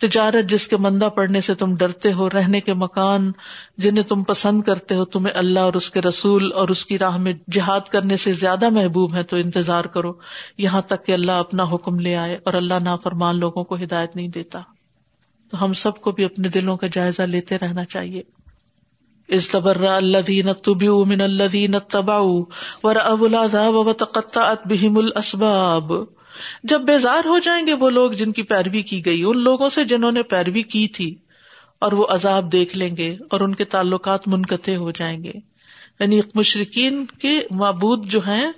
تجارت 0.00 0.50
جس 0.50 0.68
کے 0.68 0.76
مندہ 0.76 1.04
پڑنے 1.04 1.40
سے 1.40 1.54
تم 1.54 1.76
ڈرتے 1.76 2.12
ہو، 2.12 2.30
رہنے 2.30 2.60
کے 2.60 2.74
مکان 2.74 3.32
جنہیں 3.78 4.04
تم 4.04 4.22
پسند 4.22 4.62
کرتے 4.62 4.94
ہو، 4.94 5.04
تمہیں 5.04 5.34
اللہ 5.34 5.60
اور 5.60 5.72
اس 5.72 5.90
کے 5.90 6.00
رسول 6.00 6.52
اور 6.52 6.68
اس 6.68 6.86
کی 6.86 6.98
راہ 6.98 7.16
میں 7.16 7.32
جہاد 7.50 7.80
کرنے 7.80 8.16
سے 8.16 8.32
زیادہ 8.32 8.68
محبوب 8.70 9.14
ہے 9.14 9.22
تو 9.22 9.36
انتظار 9.36 9.84
کرو، 9.84 10.12
یہاں 10.58 10.80
تک 10.80 11.06
کہ 11.06 11.12
اللہ 11.12 11.32
اپنا 11.32 11.64
حکم 11.64 11.98
لے 11.98 12.16
آئے 12.16 12.38
اور 12.44 12.54
اللہ 12.54 12.74
نا 12.82 12.96
فرمان 12.96 13.38
لوگوں 13.38 13.64
کو 13.64 13.74
ہدایت 13.74 14.16
نہیں 14.16 14.28
دیتا۔ 14.28 14.60
تو 15.50 15.64
ہم 15.64 15.72
سب 15.72 16.00
کو 16.00 16.10
بھی 16.10 16.24
اپنے 16.24 16.48
دلوں 16.48 16.76
کا 16.76 16.86
جائزہ 16.92 17.22
لیتے 17.22 17.58
رہنا 17.58 17.84
چاہیے۔ 17.84 18.22
اس 19.28 19.48
تبر 19.48 19.82
اللہ 19.82 20.30
من 21.06 21.20
اللہ 21.20 21.78
تبا 21.88 22.18
ور 22.82 22.96
اب 22.96 23.92
تقطعت 23.92 24.66
بہم 24.66 24.98
الاسباب 24.98 25.92
جب 26.64 26.80
بیزار 26.80 27.26
ہو 27.26 27.38
جائیں 27.38 27.66
گے 27.66 27.74
وہ 27.74 27.90
لوگ 27.90 28.10
جن 28.10 28.32
کی 28.32 28.42
پیروی 28.42 28.82
کی 28.82 29.06
گئی، 29.06 29.22
ان 29.22 29.38
لوگوں 29.38 29.68
سے 29.68 29.84
جنہوں 29.84 30.12
نے 30.12 30.22
پیروی 30.22 30.62
کی 30.62 30.88
تھی، 30.88 31.14
اور 31.78 31.92
وہ 31.92 32.06
عذاب 32.08 32.52
دیکھ 32.52 32.76
لیں 32.76 32.96
گے 32.96 33.16
اور 33.30 33.40
ان 33.40 33.54
کے 33.54 33.64
تعلقات 33.64 34.28
منقطع 34.28 34.74
ہو 34.74 34.90
جائیں 34.90 35.24
گے۔ 35.24 35.32
یعنی 36.00 36.20
مشرقین 36.34 37.06
کے 37.06 37.40
معبود 37.50 38.06
جو 38.06 38.20
ہیں، 38.26 38.52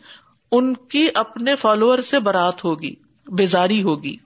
ان 0.50 0.75
کی 0.75 1.08
اپنے 1.14 1.56
فالوور 1.56 1.98
سے 1.98 2.20
برات 2.20 2.64
ہوگی، 2.64 2.94
بیزاری 3.26 3.82
ہوگی۔ 3.82 4.16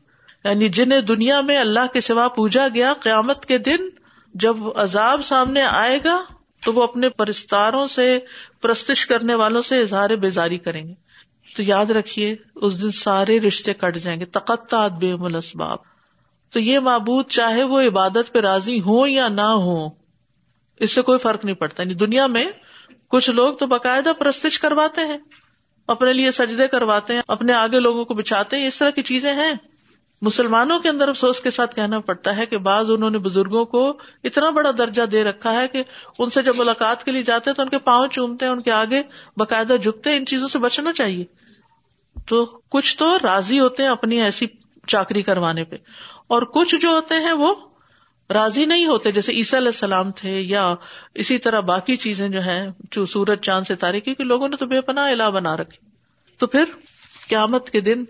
یعنی 0.45 0.69
جنہیں 0.69 1.01
دنیا 1.01 1.41
میں 1.41 1.59
اللہ 1.59 1.93
کے 1.93 2.01
سوا 2.01 2.29
پوجا 2.29 2.69
گیا، 2.75 2.93
قیامت 3.01 3.47
کے 3.47 3.59
دن 3.59 4.02
جب 4.35 4.57
عذاب 4.77 5.25
سامنے 5.25 5.63
آئے 5.63 5.99
گا 6.05 6.25
تو 6.65 6.73
وہ 6.73 6.83
اپنے 6.83 7.09
پرستاروں 7.09 7.87
سے 7.87 8.19
پرستش 8.63 9.07
کرنے 9.07 9.35
والوں 9.35 9.63
سے 9.63 9.81
اظہار 9.81 10.11
بیزاری 10.11 10.59
کریں 10.59 10.89
گے۔ 10.89 10.95
تو 11.57 11.63
یاد 11.63 11.91
رکھیے، 11.91 12.37
اس 12.55 12.83
دن 12.83 12.91
سارے 12.91 13.41
رشتے 13.41 13.75
کٹ 13.75 13.97
جائیں 13.97 14.21
گے۔ 14.21 14.25
تقطات 14.25 14.93
بے 14.93 15.17
ملسباب 15.17 15.79
تو 16.51 16.61
یہ 16.61 16.79
معبود 16.79 17.27
چاہے 17.29 17.63
وہ 17.63 17.81
عبادت 17.81 18.33
پہ 18.33 18.39
راضی 18.39 18.81
ہو 18.81 19.07
یا 19.07 19.29
نہ 19.29 19.41
ہو 19.41 19.89
اس 20.77 20.93
سے 20.93 21.03
کوئی 21.03 21.19
فرق 21.19 21.45
نہیں 21.45 21.57
پڑتا۔ 21.57 21.83
یعنی 21.83 21.95
دنیا 21.95 22.27
میں 22.27 22.45
کچھ 23.09 23.31
لوگ 23.31 23.55
تو 23.55 23.67
باقاعدہ 23.67 24.13
پرستش 24.19 24.59
کرواتے 24.59 25.01
ہیں، 25.01 25.19
اپنے 25.87 26.13
لیے 26.13 26.31
سجدے 26.31 26.69
کرواتے 26.69 27.15
ہیں، 27.15 27.23
اپنے 27.29 27.53
آگے 27.53 27.81
لوگوں 27.81 28.05
کو 28.05 28.15
بچاتے 28.15 28.57
ہیں، 28.57 28.69
اس 28.69 28.79
طرح 28.79 28.91
کی 28.91 29.03
چیزیں 29.03 29.35
ہیں۔ 29.35 29.53
مسلمانوں 30.23 30.81
کے 30.81 30.89
اندر 30.89 31.09
افسوس 31.09 31.41
کے 31.41 31.51
ساتھ 31.51 31.77
کہنا 31.77 32.01
پڑتا 32.01 32.37
ہے 32.37 32.47
کہ 32.47 32.59
بعض 32.59 32.91
انہوں 32.91 33.11
نے 33.11 33.19
بزرگوں 33.19 33.65
کو 33.65 33.99
اتنا 34.25 34.51
بڑا 34.51 34.71
درجہ 34.79 35.03
دے 35.03 35.25
رکھا 35.25 35.53
ہے 35.53 35.69
کہ 35.69 35.83
ان 36.19 36.31
سے 36.31 36.43
جب 36.43 36.57
ملاقات 36.57 37.05
کے 37.05 37.11
لیے 37.11 37.23
جاتے 37.23 37.51
ہیں 37.51 37.55
تو 37.55 37.63
ان 37.63 37.69
کے 37.69 37.79
پاؤں 37.79 38.07
چومتے 38.07 38.45
ہیں، 38.45 38.53
ان 38.53 38.63
کے 38.63 38.73
آگے 38.73 39.03
باقاعدہ 39.37 39.77
جھکتے 39.83 40.11
ہیں، 40.11 40.17
ان 40.17 40.27
چیزوں 40.27 40.49
سے 40.49 40.59
بچنا 40.59 40.93
چاہیے۔ 40.93 41.25
تو 42.27 42.45
کچھ 42.47 42.99
تو 42.99 43.19
راضی 43.23 43.61
ہوتے 43.61 43.83
ہیں 43.83 43.91
اپنی 43.91 44.23
ایسی 44.23 44.47
چاکری 44.87 45.23
کروانے 45.23 45.65
پہ۔ 45.65 45.77
اور 46.27 46.43
کچھ 46.43 46.77
جو 46.77 46.89
ہوتے 46.89 47.15
ہیں 47.15 47.33
وہ 47.33 47.55
راضی 48.33 48.65
نہیں 48.65 48.87
ہوتے، 48.87 49.13
جیسے 49.13 49.33
عیسیٰ 49.33 49.59
علیہ 49.59 49.69
السلام 49.69 50.13
تھے 50.13 50.41
یا 50.41 50.75
اسی 51.15 51.39
طرح 51.39 51.61
باقی 51.61 51.97
چیزیں 51.97 52.29
جو 52.29 52.41
ہیں، 52.41 52.69
جو 52.91 53.07
سورج، 53.07 53.41
چاند 53.41 53.67
سے 53.67 53.75
تاریخ 53.75 54.05
کیونکہ 54.05 54.25
لوگوں 54.25 54.49
نے 54.49 54.57
تو 54.57 54.67
بے 54.67 54.81
پناہ 54.81 55.11
الہ 55.11 55.31
بنا 55.31 55.57
رکھی۔ 55.57 55.87
تو 56.39 56.47
پھر 56.47 56.65
قیامت 57.29 57.71
کے 57.71 57.81
دن 57.81 58.05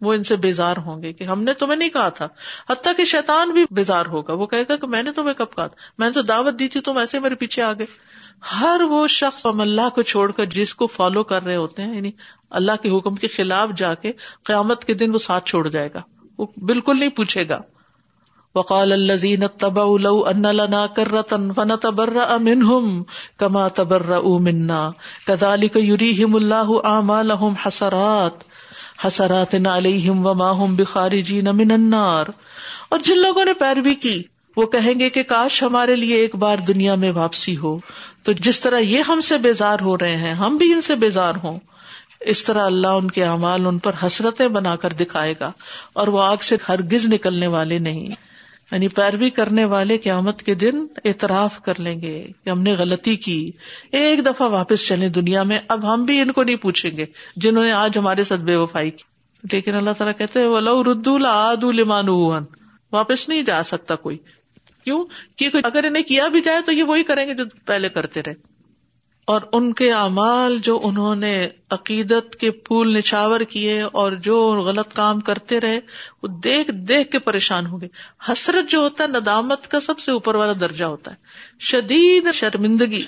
وہ 0.00 0.12
ان 0.12 0.22
سے 0.22 0.36
بیزار 0.36 0.76
ہوں 0.76 1.02
گے 1.02 1.12
کہ 1.12 1.24
ہم 1.24 1.42
نے 1.42 1.52
تمہیں 1.52 1.76
نہیں 1.76 1.88
کہا 1.88 2.08
تھا۔ 2.08 2.28
حتیٰ 2.70 2.96
کہ 2.96 3.04
شیطان 3.04 3.50
بھی 3.50 3.64
بیزار 3.70 4.06
ہوگا۔ 4.06 4.32
وہ 4.32 4.46
کہے 4.46 4.62
گا 4.68 4.76
کہ 4.76 4.86
میں 4.86 5.02
نے 5.02 5.12
تمہیں 5.12 5.34
کب 5.34 5.46
کہا 5.56 5.66
تھا؟ 5.66 5.76
میں 5.98 6.06
نے 6.06 6.12
تو 6.12 6.22
دعوت 6.22 6.58
دی 6.58 6.68
تھی، 6.68 6.80
تم 6.80 6.98
ایسے 6.98 7.18
میرے 7.18 7.34
پیچھے 7.34 7.62
آ 7.62 7.72
گئے 7.72 7.86
ہر 8.60 8.80
وہ 8.90 9.06
شخص 9.06 9.46
اللہ 9.46 9.88
کو 9.94 10.02
چھوڑ 10.02 10.30
کر 10.30 10.44
جس 10.44 10.74
کو 10.74 10.86
فالو 10.86 11.24
کر 11.24 11.42
رہے 11.42 11.56
ہوتے 11.56 11.82
ہیں 11.82 11.96
یعنی 11.96 12.10
اللہ 12.50 12.72
کے 12.82 12.98
حکم 12.98 13.14
کے 13.14 13.28
خلاف 13.28 13.68
جا 13.76 13.94
کے 13.94 14.12
قیامت 14.42 14.84
کے 14.84 14.94
دن 14.94 15.12
وہ 15.12 15.18
ساتھ 15.18 15.44
چھوڑ 15.44 15.68
جائے 15.68 15.88
گا۔ 15.94 16.00
وہ 16.38 16.46
بالکل 16.56 16.98
نہیں 16.98 17.08
پوچھے 17.08 17.48
گا۔ 17.48 17.60
وقال 18.54 18.92
الزین 18.92 19.42
تبا 19.58 19.98
لو 19.98 20.24
ان 20.26 20.42
لنا 20.42 20.86
کرتن 20.86 21.52
فن 21.52 21.76
تبر 21.82 22.38
منہم 22.40 23.02
کما 23.36 23.68
تبر 23.68 24.20
منا۔ 24.20 24.90
کدالک 25.26 25.76
یریہم 25.76 26.34
اللہ 26.34 26.70
اعمالہم 26.84 27.52
حسرات۔ 27.66 28.49
حسرات 29.06 29.54
علیہم 29.54 30.26
وما 30.26 30.50
ہم 30.50 30.74
بخارجین 30.74 31.44
من 31.44 31.70
النار۔ 31.70 32.26
اور 32.88 32.98
جن 32.98 33.18
لوگوں 33.18 33.44
نے 33.44 33.52
پیروی 33.52 33.94
کی، 33.94 34.22
وہ 34.56 34.66
کہیں 34.66 35.00
گے 35.00 35.10
کہ 35.10 35.22
کاش 35.22 35.62
ہمارے 35.62 35.96
لیے 35.96 36.16
ایک 36.16 36.34
بار 36.34 36.56
دنیا 36.56 36.94
میں 36.94 37.10
واپسی 37.10 37.56
ہو۔ 37.56 37.78
تو 38.22 38.32
جس 38.32 38.60
طرح 38.60 38.78
یہ 38.78 39.02
ہم 39.08 39.20
سے 39.20 39.38
بیزار 39.38 39.80
ہو 39.80 39.98
رہے 39.98 40.16
ہیں، 40.16 40.34
ہم 40.34 40.56
بھی 40.56 40.72
ان 40.72 40.80
سے 40.80 40.94
بیزار 40.94 41.34
ہوں۔ 41.44 41.58
اس 42.20 42.44
طرح 42.44 42.66
اللہ 42.66 42.88
ان 42.88 43.10
کے 43.10 43.24
اعمال 43.24 43.66
ان 43.66 43.78
پر 43.78 43.92
حسرتیں 44.06 44.48
بنا 44.48 44.76
کر 44.76 44.90
دکھائے 44.90 45.34
گا، 45.40 45.52
اور 45.92 46.08
وہ 46.08 46.22
آگ 46.22 46.36
سے 46.40 46.56
ہرگز 46.68 47.06
نکلنے 47.06 47.46
والے 47.46 47.78
نہیں۔ 47.78 48.08
یعنی 48.72 48.88
پیروی 48.88 49.30
کرنے 49.30 49.64
والے 49.64 49.98
قیامت 49.98 50.42
کے 50.42 50.54
دن 50.54 50.86
اعتراف 51.04 51.60
کر 51.60 51.80
لیں 51.80 52.00
گے 52.00 52.26
کہ 52.44 52.50
ہم 52.50 52.62
نے 52.62 52.72
غلطی 52.72 53.16
کی۔ 53.16 53.50
ایک 53.92 54.26
دفعہ 54.26 54.48
واپس 54.48 54.86
چلے 54.86 55.08
دنیا 55.08 55.42
میں۔ 55.42 55.58
اب 55.68 55.94
ہم 55.94 56.04
بھی 56.04 56.20
ان 56.20 56.32
کو 56.32 56.42
نہیں 56.42 56.56
پوچھیں 56.56 56.96
گے 56.96 57.06
جنہوں 57.36 57.64
نے 57.64 57.72
آج 57.72 57.98
ہمارے 57.98 58.24
ساتھ 58.24 58.40
بے 58.40 58.56
وفائی 58.56 58.90
کی۔ 58.90 59.02
لیکن 59.52 59.74
اللہ 59.74 59.90
تعالیٰ 59.90 60.16
کہتے 60.18 60.44
ردو 60.92 61.72
لمان 61.72 62.08
واپس 62.92 63.28
نہیں 63.28 63.42
جا 63.42 63.62
سکتا 63.62 63.94
کوئی۔ 63.94 64.18
کیوں؟ 64.84 65.04
کہ 65.36 65.48
اگر 65.64 65.84
انہیں 65.84 66.02
کیا 66.02 66.28
بھی 66.28 66.40
جائے 66.40 66.60
تو 66.66 66.72
یہ 66.72 66.82
وہی 66.82 67.02
کریں 67.02 67.26
گے 67.26 67.34
جو 67.34 67.44
پہلے 67.66 67.88
کرتے 67.88 68.20
رہے۔ 68.26 68.49
اور 69.30 69.40
ان 69.52 69.72
کے 69.72 69.92
اعمال 69.92 70.58
جو 70.58 70.80
انہوں 70.82 71.16
نے 71.16 71.48
عقیدت 71.70 72.36
کے 72.36 72.50
پھول 72.50 72.96
نچاور 72.96 73.40
کیے 73.40 73.82
اور 73.82 74.12
جو 74.12 74.50
غلط 74.50 74.92
کام 74.92 75.20
کرتے 75.20 75.60
رہے، 75.60 75.80
وہ 76.22 76.28
دیکھ 76.28 76.70
دیکھ 76.70 77.10
کے 77.10 77.18
پریشان 77.18 77.66
ہوں 77.66 77.80
گے۔ 77.80 77.88
حسرت 78.32 78.70
جو 78.70 78.78
ہوتا 78.78 79.04
ہے، 79.04 79.08
ندامت 79.08 79.68
کا 79.68 79.80
سب 79.80 79.98
سے 79.98 80.12
اوپر 80.12 80.34
والا 80.34 80.52
درجہ 80.60 80.84
ہوتا 80.84 81.10
ہے۔ 81.10 81.16
شدید 81.60 82.34
شرمندگی 82.34 83.02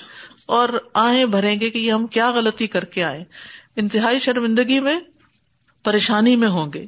اور 0.45 0.69
آئیں 0.93 1.25
بھریں 1.25 1.59
گے 1.59 1.69
کہ 1.69 1.77
یہ 1.77 1.93
ہم 1.93 2.07
کیا 2.07 2.31
غلطی 2.31 2.67
کر 2.67 2.83
کے 2.83 3.03
آئے۔ 3.03 3.23
انتہائی 3.75 4.19
شرمندگی 4.19 4.79
میں 4.79 4.99
پریشانی 5.83 6.35
میں 6.35 6.47
ہوں 6.47 6.67
گے۔ 6.73 6.85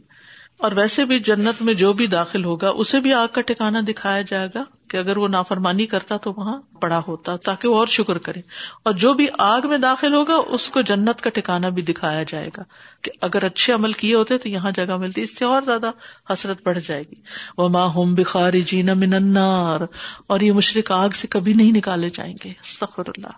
اور 0.58 0.72
ویسے 0.72 1.06
بھی 1.06 1.20
جنت 1.20 1.62
میں 1.62 1.74
جو 1.74 1.94
بھی 1.94 2.08
داخل 2.08 2.46
ہوگا، 2.46 2.70
اسے 2.70 3.00
بھی 3.00 3.14
آگ 3.14 3.28
کا 3.32 3.42
ٹھکانا 3.42 3.80
دکھایا 3.88 4.22
جائے 4.22 4.48
گا۔ 4.56 4.64
کہ 4.96 5.00
اگر 5.00 5.18
وہ 5.18 5.28
نافرمانی 5.28 5.86
کرتا 5.86 6.18
تو 6.18 6.34
وہاں 6.38 6.62
پڑا 6.82 7.02
ہوتا 7.08 7.36
تاکہ 7.36 7.68
وہ 7.68 7.76
اور 7.76 7.88
شکر 7.88 8.18
کرے۔ 8.18 8.40
اور 8.84 8.94
جو 8.94 9.14
بھی 9.14 9.28
آگ 9.40 9.62
میں 9.64 9.78
داخل 9.78 10.14
ہوگا، 10.14 10.36
اس 10.48 10.70
کو 10.70 10.82
جنت 10.82 11.22
کا 11.22 11.30
ٹھکانا 11.30 11.70
بھی 11.70 11.82
دکھایا 11.82 12.24
جائے 12.24 12.50
گا 12.58 12.64
کہ 13.02 13.12
اگر 13.22 13.44
اچھے 13.44 13.74
عمل 13.74 13.92
کیے 13.92 14.16
ہوتے 14.16 14.38
تو 14.38 14.50
یہاں 14.50 14.72
جگہ 14.72 14.98
ملتی، 14.98 15.22
اس 15.22 15.38
سے 15.38 15.46
اور 15.46 15.62
زیادہ 15.66 15.92
حسرت 16.34 16.58
بڑھ 16.66 16.80
جائے 16.88 17.02
گی۔ 17.02 17.16
وہ 17.58 17.70
ماں 17.70 17.88
ہوم 17.88 18.14
بخاری 18.14 18.62
جینا 18.62 18.94
منار 18.94 19.82
اور 20.28 20.40
یہ 20.40 20.52
مشرق 20.52 20.92
آگ 20.92 21.10
سے 21.10 21.28
کبھی 21.28 21.54
نہیں 21.54 21.72
نکالے 21.72 22.10
جائیں 22.10 22.36
گے۔ 22.44 22.54
سفر 22.64 23.04
اللہ۔ 23.08 23.32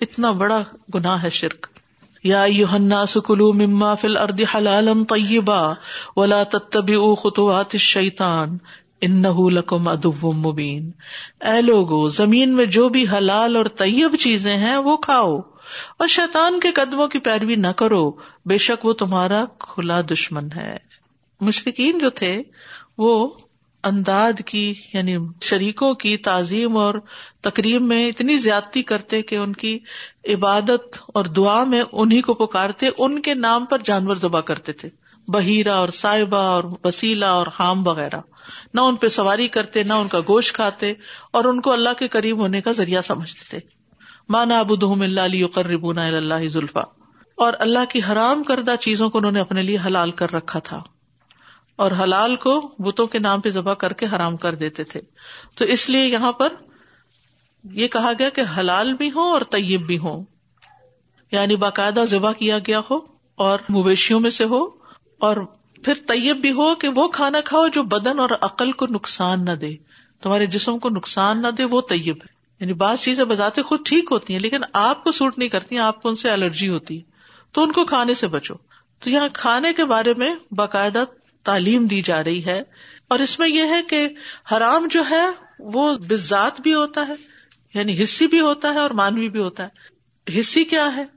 اتنا 0.00 0.30
بڑا 0.30 0.62
گناہ 0.94 1.22
ہے 1.22 1.30
شرک۔ 1.30 1.66
یا 2.24 2.44
یوحنا 2.44 3.06
سکلو 3.06 3.52
مما 3.52 3.94
فل 3.94 4.16
ارد 4.16 4.40
حلالم 4.54 5.04
طیبا 5.04 5.72
ولا 6.16 6.42
تتبعوا 6.42 7.14
خطوات 7.14 7.66
الشیطان۔ 7.72 8.58
لکم 9.02 9.88
ادو 9.88 10.32
مبین۔ 10.32 10.90
اے 11.40 11.62
لوگو، 11.62 12.08
زمین 12.08 12.56
میں 12.56 12.66
جو 12.66 12.88
بھی 12.88 13.06
حلال 13.12 13.56
اور 13.56 13.66
طیب 13.66 14.16
چیزیں 14.16 14.56
ہیں، 14.56 14.76
وہ 14.76 14.96
کھاؤ۔ 14.96 15.38
اور 15.98 16.06
شیطان 16.06 16.60
کے 16.60 16.70
قدموں 16.70 17.08
کی 17.08 17.18
پیروی 17.18 17.54
نہ 17.54 17.66
کرو۔ 17.66 18.10
بے 18.46 18.58
شک 18.58 18.84
وہ 18.84 18.92
تمہارا 18.92 19.44
کھلا 19.58 20.00
دشمن 20.00 20.48
ہے۔ 20.56 20.76
مشرقین 21.40 21.98
جو 21.98 22.10
تھے، 22.10 22.42
وہ 22.98 23.28
انداد 23.84 24.32
کی 24.46 24.74
یعنی 24.92 25.16
شریکوں 25.42 25.94
کی 25.94 26.16
تعظیم 26.16 26.76
اور 26.76 26.94
تقریب 27.40 27.82
میں 27.82 28.08
اتنی 28.08 28.36
زیادتی 28.36 28.82
کرتے 28.82 29.22
کہ 29.22 29.36
ان 29.36 29.52
کی 29.52 29.78
عبادت 30.28 30.96
اور 31.06 31.24
دعا 31.24 31.64
میں 31.64 31.82
انہیں 31.92 32.22
کو 32.22 32.34
پکارتے، 32.34 32.88
ان 32.98 33.22
کے 33.22 33.34
نام 33.34 33.64
پر 33.64 33.78
جانور 33.84 34.16
ذبح 34.16 34.40
کرتے 34.40 34.72
تھے۔ 34.72 35.05
بہیرا 35.28 35.74
اور 35.74 35.88
صاحبہ 35.88 36.36
اور 36.36 36.64
وسیلہ 36.84 37.24
اور 37.24 37.46
حام 37.58 37.86
وغیرہ۔ 37.86 38.20
نہ 38.74 38.80
ان 38.80 38.96
پہ 38.96 39.08
سواری 39.08 39.48
کرتے، 39.48 39.82
نہ 39.82 39.92
ان 39.92 40.08
کا 40.08 40.20
گوشت 40.20 40.54
کھاتے 40.54 40.92
اور 41.32 41.44
ان 41.44 41.60
کو 41.60 41.72
اللہ 41.72 41.88
کے 41.98 42.08
قریب 42.08 42.38
ہونے 42.38 42.60
کا 42.60 42.72
ذریعہ 42.72 43.00
سمجھتے۔ 43.00 43.60
تھے 43.60 43.68
مانا 44.28 44.58
ابود 44.58 44.82
اللہ 44.82 45.20
علی 45.20 45.44
قربون 45.44 45.98
اللہ 45.98 46.48
ذلفا 46.48 46.80
اور 47.36 47.52
اللہ 47.58 47.84
کی 47.88 48.00
حرام 48.12 48.42
کردہ 48.42 48.74
چیزوں 48.80 49.10
کو 49.10 49.18
انہوں 49.18 49.32
نے 49.32 49.40
اپنے 49.40 49.62
لیے 49.62 49.78
حلال 49.86 50.10
کر 50.10 50.32
رکھا 50.32 50.58
تھا۔ 50.58 50.82
اور 51.76 51.92
حلال 51.92 52.36
کو 52.36 52.74
بتوں 52.78 53.06
کے 53.06 53.18
نام 53.18 53.40
پہ 53.40 53.50
ذبح 53.50 53.74
کر 53.74 53.92
کے 53.92 54.06
حرام 54.06 54.36
کر 54.36 54.54
دیتے 54.54 54.84
تھے۔ 54.84 55.00
تو 55.54 55.64
اس 55.64 55.90
لیے 55.90 56.06
یہاں 56.06 56.32
پر 56.32 56.52
یہ 57.64 57.88
کہا 57.88 58.12
گیا 58.18 58.28
کہ 58.28 58.42
حلال 58.58 58.94
بھی 58.94 59.10
ہو 59.14 59.20
اور 59.20 59.40
طیب 59.50 59.86
بھی 59.86 59.98
ہو 59.98 60.24
یعنی 61.32 61.56
باقاعدہ 61.56 62.04
ذبح 62.08 62.32
کیا 62.32 62.58
گیا 62.58 62.80
ہو 62.90 62.98
اور 63.34 63.58
مویشیوں 63.68 64.20
میں 64.20 64.30
سے 64.30 64.44
ہو 64.44 64.85
اور 65.18 65.36
پھر 65.84 65.94
طیب 66.06 66.36
بھی 66.36 66.52
ہو 66.52 66.74
کہ 66.74 66.88
وہ 66.88 67.08
کھانا 67.08 67.40
کھاؤ 67.40 67.68
جو 67.68 67.82
بدن 67.82 68.18
اور 68.18 68.30
عقل 68.42 68.72
کو 68.72 68.86
نقصان 68.86 69.44
نہ 69.44 69.50
دے۔ 69.50 69.76
تمہارے 70.22 70.46
جسم 70.46 70.78
کو 70.78 70.88
نقصان 70.88 71.42
نہ 71.42 71.48
دے، 71.48 71.64
وہ 71.64 71.80
طیب 71.80 72.16
ہے۔ 72.16 72.36
یعنی 72.60 72.72
بعض 72.72 73.00
چیزیں 73.00 73.24
بذات 73.24 73.58
خود 73.66 73.80
ٹھیک 73.84 74.04
ہوتی 74.10 74.32
ہیں، 74.32 74.40
لیکن 74.40 74.58
آپ 74.72 75.04
کو 75.04 75.12
سوٹ 75.12 75.38
نہیں 75.38 75.48
کرتی، 75.48 75.78
آپ 75.78 76.02
کو 76.02 76.08
ان 76.08 76.16
سے 76.16 76.30
الرجی 76.30 76.68
ہوتی 76.68 76.96
ہے۔ 76.96 77.02
تو 77.52 77.62
ان 77.62 77.72
کو 77.72 77.84
کھانے 77.84 78.14
سے 78.14 78.28
بچو۔ 78.28 78.54
تو 79.00 79.10
یہاں 79.10 79.28
کھانے 79.32 79.72
کے 79.72 79.84
بارے 79.84 80.14
میں 80.14 80.34
باقاعدہ 80.50 81.04
تعلیم 81.42 81.86
دی 81.86 82.02
جا 82.02 82.24
رہی 82.24 82.44
ہے۔ 82.44 82.62
اور 83.08 83.18
اس 83.18 83.38
میں 83.38 83.48
یہ 83.48 83.62
ہے 83.62 83.82
کہ 83.82 84.08
حرام 84.52 84.86
جو 84.90 85.02
ہے، 85.10 85.26
وہ 85.58 85.94
بزاد 85.94 86.50
بھی 86.60 86.74
ہوتا 86.74 87.08
ہے 87.08 87.14
یعنی 87.74 88.02
حصی 88.02 88.26
بھی 88.26 88.40
ہوتا 88.40 88.74
ہے 88.74 88.78
اور 88.78 88.90
مانوی 88.90 89.28
بھی 89.28 89.40
ہوتا 89.40 89.66
ہے۔ 89.66 89.86
حصی 90.40 90.64
کیا 90.64 90.96
ہے؟ 90.96 91.15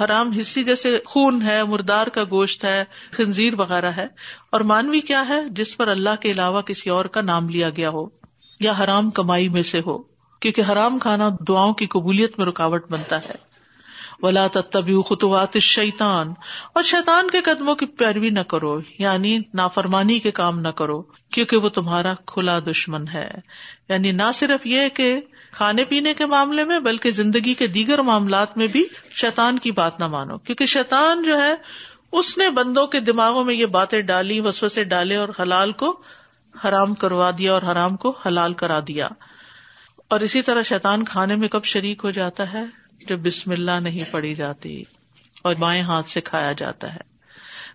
حرام 0.00 0.32
حصی 0.32 0.64
جیسے 0.64 0.98
خون 1.04 1.42
ہے، 1.42 1.64
مردار 1.64 2.06
کا 2.06 2.24
گوشت 2.30 2.64
ہے، 2.64 2.84
خنزیر 3.10 3.54
وغیرہ 3.54 3.90
ہے۔ 3.90 4.06
اور 4.52 4.60
مانوی 4.60 5.00
کیا 5.00 5.24
ہے؟ 5.28 5.48
جس 5.50 5.76
پر 5.76 5.88
اللہ 5.88 6.10
کے 6.20 6.30
علاوہ 6.30 6.62
کسی 6.62 6.90
اور 6.90 7.04
کا 7.04 7.20
نام 7.20 7.48
لیا 7.48 7.70
گیا 7.70 7.90
ہو، 7.90 8.06
یا 8.60 8.72
حرام 8.84 9.10
کمائی 9.10 9.48
میں 9.48 9.62
سے 9.62 9.80
ہو۔ 9.86 9.98
کیونکہ 10.40 10.62
حرام 10.72 10.98
کھانا 10.98 11.28
دعاؤں 11.48 11.74
کی 11.74 11.86
قبولیت 11.86 12.38
میں 12.38 12.46
رکاوٹ 12.46 12.90
بنتا 12.90 13.18
ہے۔ 13.18 13.52
ولا 14.22 14.46
تبی 14.70 15.02
خطوات 15.08 15.58
شیتان 15.58 16.32
اور 16.74 16.82
شیتان 16.82 17.30
کے 17.30 17.40
قدموں 17.40 17.74
کی 17.74 17.86
پیروی 17.86 18.30
نہ 18.30 18.40
کرو 18.40 18.80
یعنی 18.98 19.38
نافرمانی 19.54 20.18
کے 20.18 20.30
کام 20.30 20.60
نہ 20.60 20.68
کرو، 20.68 21.02
کیونکہ 21.02 21.56
وہ 21.56 21.68
تمہارا 21.68 22.12
کھلا 22.26 22.58
دشمن 22.58 23.04
ہے۔ 23.14 23.30
یعنی 23.88 24.12
نہ 24.12 24.22
صرف 24.34 24.66
یہ 24.66 24.88
کہ 24.88 25.20
کھانے 25.52 25.84
پینے 25.84 26.14
کے 26.14 26.26
معاملے 26.26 26.64
میں، 26.64 26.78
بلکہ 26.78 27.10
زندگی 27.10 27.54
کے 27.54 27.66
دیگر 27.66 27.98
معاملات 27.98 28.56
میں 28.56 28.66
بھی 28.66 28.84
شیتان 29.10 29.58
کی 29.58 29.70
بات 29.70 30.00
نہ 30.00 30.06
مانو۔ 30.06 30.38
کیونکہ 30.38 30.66
شیتان 30.66 31.22
جو 31.22 31.42
ہے، 31.42 31.54
اس 32.12 32.38
نے 32.38 32.50
بندوں 32.50 32.86
کے 32.86 33.00
دماغوں 33.00 33.44
میں 33.44 33.54
یہ 33.54 33.66
باتیں 33.66 34.02
ڈالی 34.02 34.40
وسو 34.40 34.68
سے 34.68 34.84
ڈالے 34.84 35.16
اور 35.16 35.28
حلال 35.40 35.72
کو 35.72 36.00
حرام 36.64 36.94
کروا 36.94 37.30
دیا 37.38 37.52
اور 37.52 37.62
حرام 37.62 37.96
کو 37.96 38.18
حلال 38.26 38.54
کرا 38.54 38.80
دیا۔ 38.88 39.08
اور 40.08 40.20
اسی 40.20 40.42
طرح 40.42 40.62
شیتان 40.62 41.04
کھانے 41.04 41.36
میں 41.36 41.48
کب 41.48 41.64
شریک 41.64 42.00
ہو 42.04 42.10
جاتا 42.10 42.52
ہے؟ 42.52 42.64
جو 43.08 43.16
بسم 43.16 43.50
اللہ 43.50 43.80
نہیں 43.80 44.12
پڑی 44.12 44.34
جاتی 44.34 44.82
اور 45.42 45.54
بائیں 45.54 45.82
ہاتھ 45.82 46.08
سے 46.08 46.20
کھایا 46.20 46.52
جاتا 46.52 46.94
ہے۔ 46.94 47.11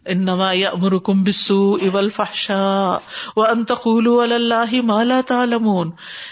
انما 0.06 0.54
یامرکم 0.54 1.24
بالسوء 1.24 1.80
والفحشاء 1.92 2.98
وان 3.36 3.66
تقولوا 3.66 4.24
علی 4.24 4.34
اللہ 4.34 4.82
ما 4.84 5.04
لا 5.04 5.22
تعلمون. 5.28 5.92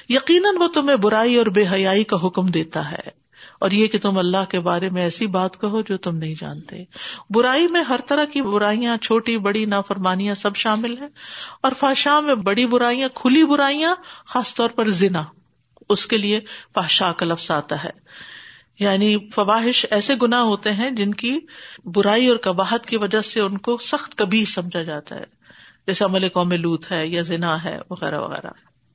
یقیناً 0.09 0.55
وہ 0.59 0.67
تمہیں 0.67 0.97
برائی 0.97 1.35
اور 1.35 1.45
بے 1.45 1.65
حیائی 1.71 2.03
کا 2.03 2.17
حکم 2.27 2.45
دیتا 2.45 2.91
ہے 2.91 3.25
اور 3.59 3.71
یہ 3.71 3.87
کہ 3.87 3.99
تم 3.99 4.17
اللہ 4.17 4.45
کے 4.49 4.59
بارے 4.59 4.89
میں 4.89 5.03
ایسی 5.03 5.27
بات 5.27 5.61
کہو 5.61 5.81
جو 5.81 5.97
تم 5.97 6.15
نہیں 6.15 6.35
جانتے. 6.39 6.83
برائی 7.29 7.67
میں 7.67 7.81
ہر 7.81 7.99
طرح 8.07 8.25
کی 8.25 8.41
برائیاں 8.41 8.97
چھوٹی، 8.97 9.37
بڑی، 9.37 9.65
نافرمانیاں 9.65 10.35
سب 10.35 10.55
شامل 10.55 10.97
ہیں 10.97 11.07
اور 11.61 11.71
فاشا 11.79 12.19
میں 12.19 12.35
بڑی 12.35 12.65
برائیاں، 12.65 13.09
کھلی 13.13 13.45
برائیاں، 13.45 13.95
خاص 14.25 14.55
طور 14.55 14.69
پر 14.69 14.89
زنا، 14.89 15.23
اس 15.89 16.05
کے 16.07 16.17
لیے 16.17 16.39
فاشا 16.73 17.11
کا 17.11 17.25
لفظ 17.25 17.51
آتا 17.51 17.83
ہے۔ 17.83 17.89
یعنی 18.79 19.29
فواہش 19.29 19.85
ایسے 19.91 20.13
گنا 20.21 20.41
ہوتے 20.41 20.71
ہیں 20.71 20.89
جن 20.89 21.13
کی 21.13 21.39
برائی 21.85 22.27
اور 22.27 22.37
کباہت 22.37 22.85
کی 22.85 22.97
وجہ 22.97 23.21
سے 23.21 23.41
ان 23.41 23.57
کو 23.57 23.77
سخت 23.77 24.15
کبھی 24.15 24.45
سمجھا 24.45 24.83
جاتا 24.83 25.15
ہے۔ 25.15 25.23
جیسے 25.87 26.05
عمل 26.05 26.29
قوم 26.29 26.51
لوت 26.51 26.91
ہے 26.91 27.07
یا 27.07 27.21
زنا 27.21 27.63
ہے 27.63 27.79
وغیرہ 27.89 28.19
وغیرہ۔ 28.19 28.49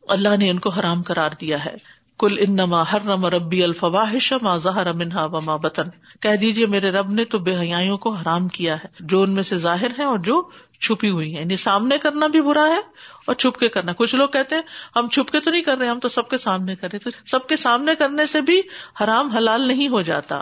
اللہ 0.08 0.36
نے 0.38 0.50
ان 0.50 0.58
کو 0.58 0.70
حرام 0.70 1.02
کرار 1.02 1.30
دیا 1.40 1.64
ہے۔ 1.64 1.99
کل 2.20 2.36
انما 2.40 2.92
ہر 2.92 3.00
نم 3.00 3.26
ربی 3.26 3.62
الفواہش 3.62 4.32
ما 4.42 4.56
ظہر 4.56 4.92
منہا 4.92 5.24
و 5.24 5.40
ماں 5.40 5.58
بطن۔ 5.58 5.82
کہہ 6.20 6.36
دیجیے 6.36 6.66
میرے 6.66 6.90
رب 6.90 7.10
نے 7.10 7.24
تو 7.24 7.38
بے 7.38 7.56
حیاں 7.56 7.96
کو 7.96 8.10
حرام 8.10 8.48
کیا 8.48 8.74
ہے، 8.76 8.88
جو 9.00 9.22
ان 9.22 9.30
میں 9.30 9.42
سے 9.42 9.58
ظاہر 9.58 9.88
ہے 9.98 10.04
اور 10.04 10.18
جو 10.18 10.48
چھپی 10.80 11.10
ہوئی 11.10 11.36
ہے 11.36 11.40
یعنی 11.40 11.56
سامنے 11.56 11.98
کرنا 11.98 12.26
بھی 12.26 12.40
برا 12.40 12.66
ہے 12.66 12.80
اور 13.26 13.34
چھپ 13.34 13.58
کے 13.58 13.68
کرنا۔ 13.68 13.92
کچھ 13.92 14.14
لوگ 14.14 14.28
کہتے 14.28 14.54
ہیں، 14.54 14.62
ہم 14.96 15.08
چھپ 15.08 15.30
کے 15.30 15.40
تو 15.40 15.50
نہیں 15.50 15.62
کر 15.62 15.78
رہے، 15.78 15.86
ہم 15.86 15.98
تو 15.98 16.08
سب 16.08 16.28
کے 16.28 16.38
سامنے 16.38 16.76
کر 16.76 16.88
رہے 16.92 16.98
تو 16.98 17.10
سب 17.26 17.46
کے 17.46 17.56
سامنے 17.56 17.94
کرنے 17.94 18.26
سے 18.26 18.40
بھی 18.40 18.60
حرام 19.04 19.28
حلال 19.28 19.60
نہیں 19.60 19.88
ہو 19.88 20.02
جاتا۔ 20.02 20.40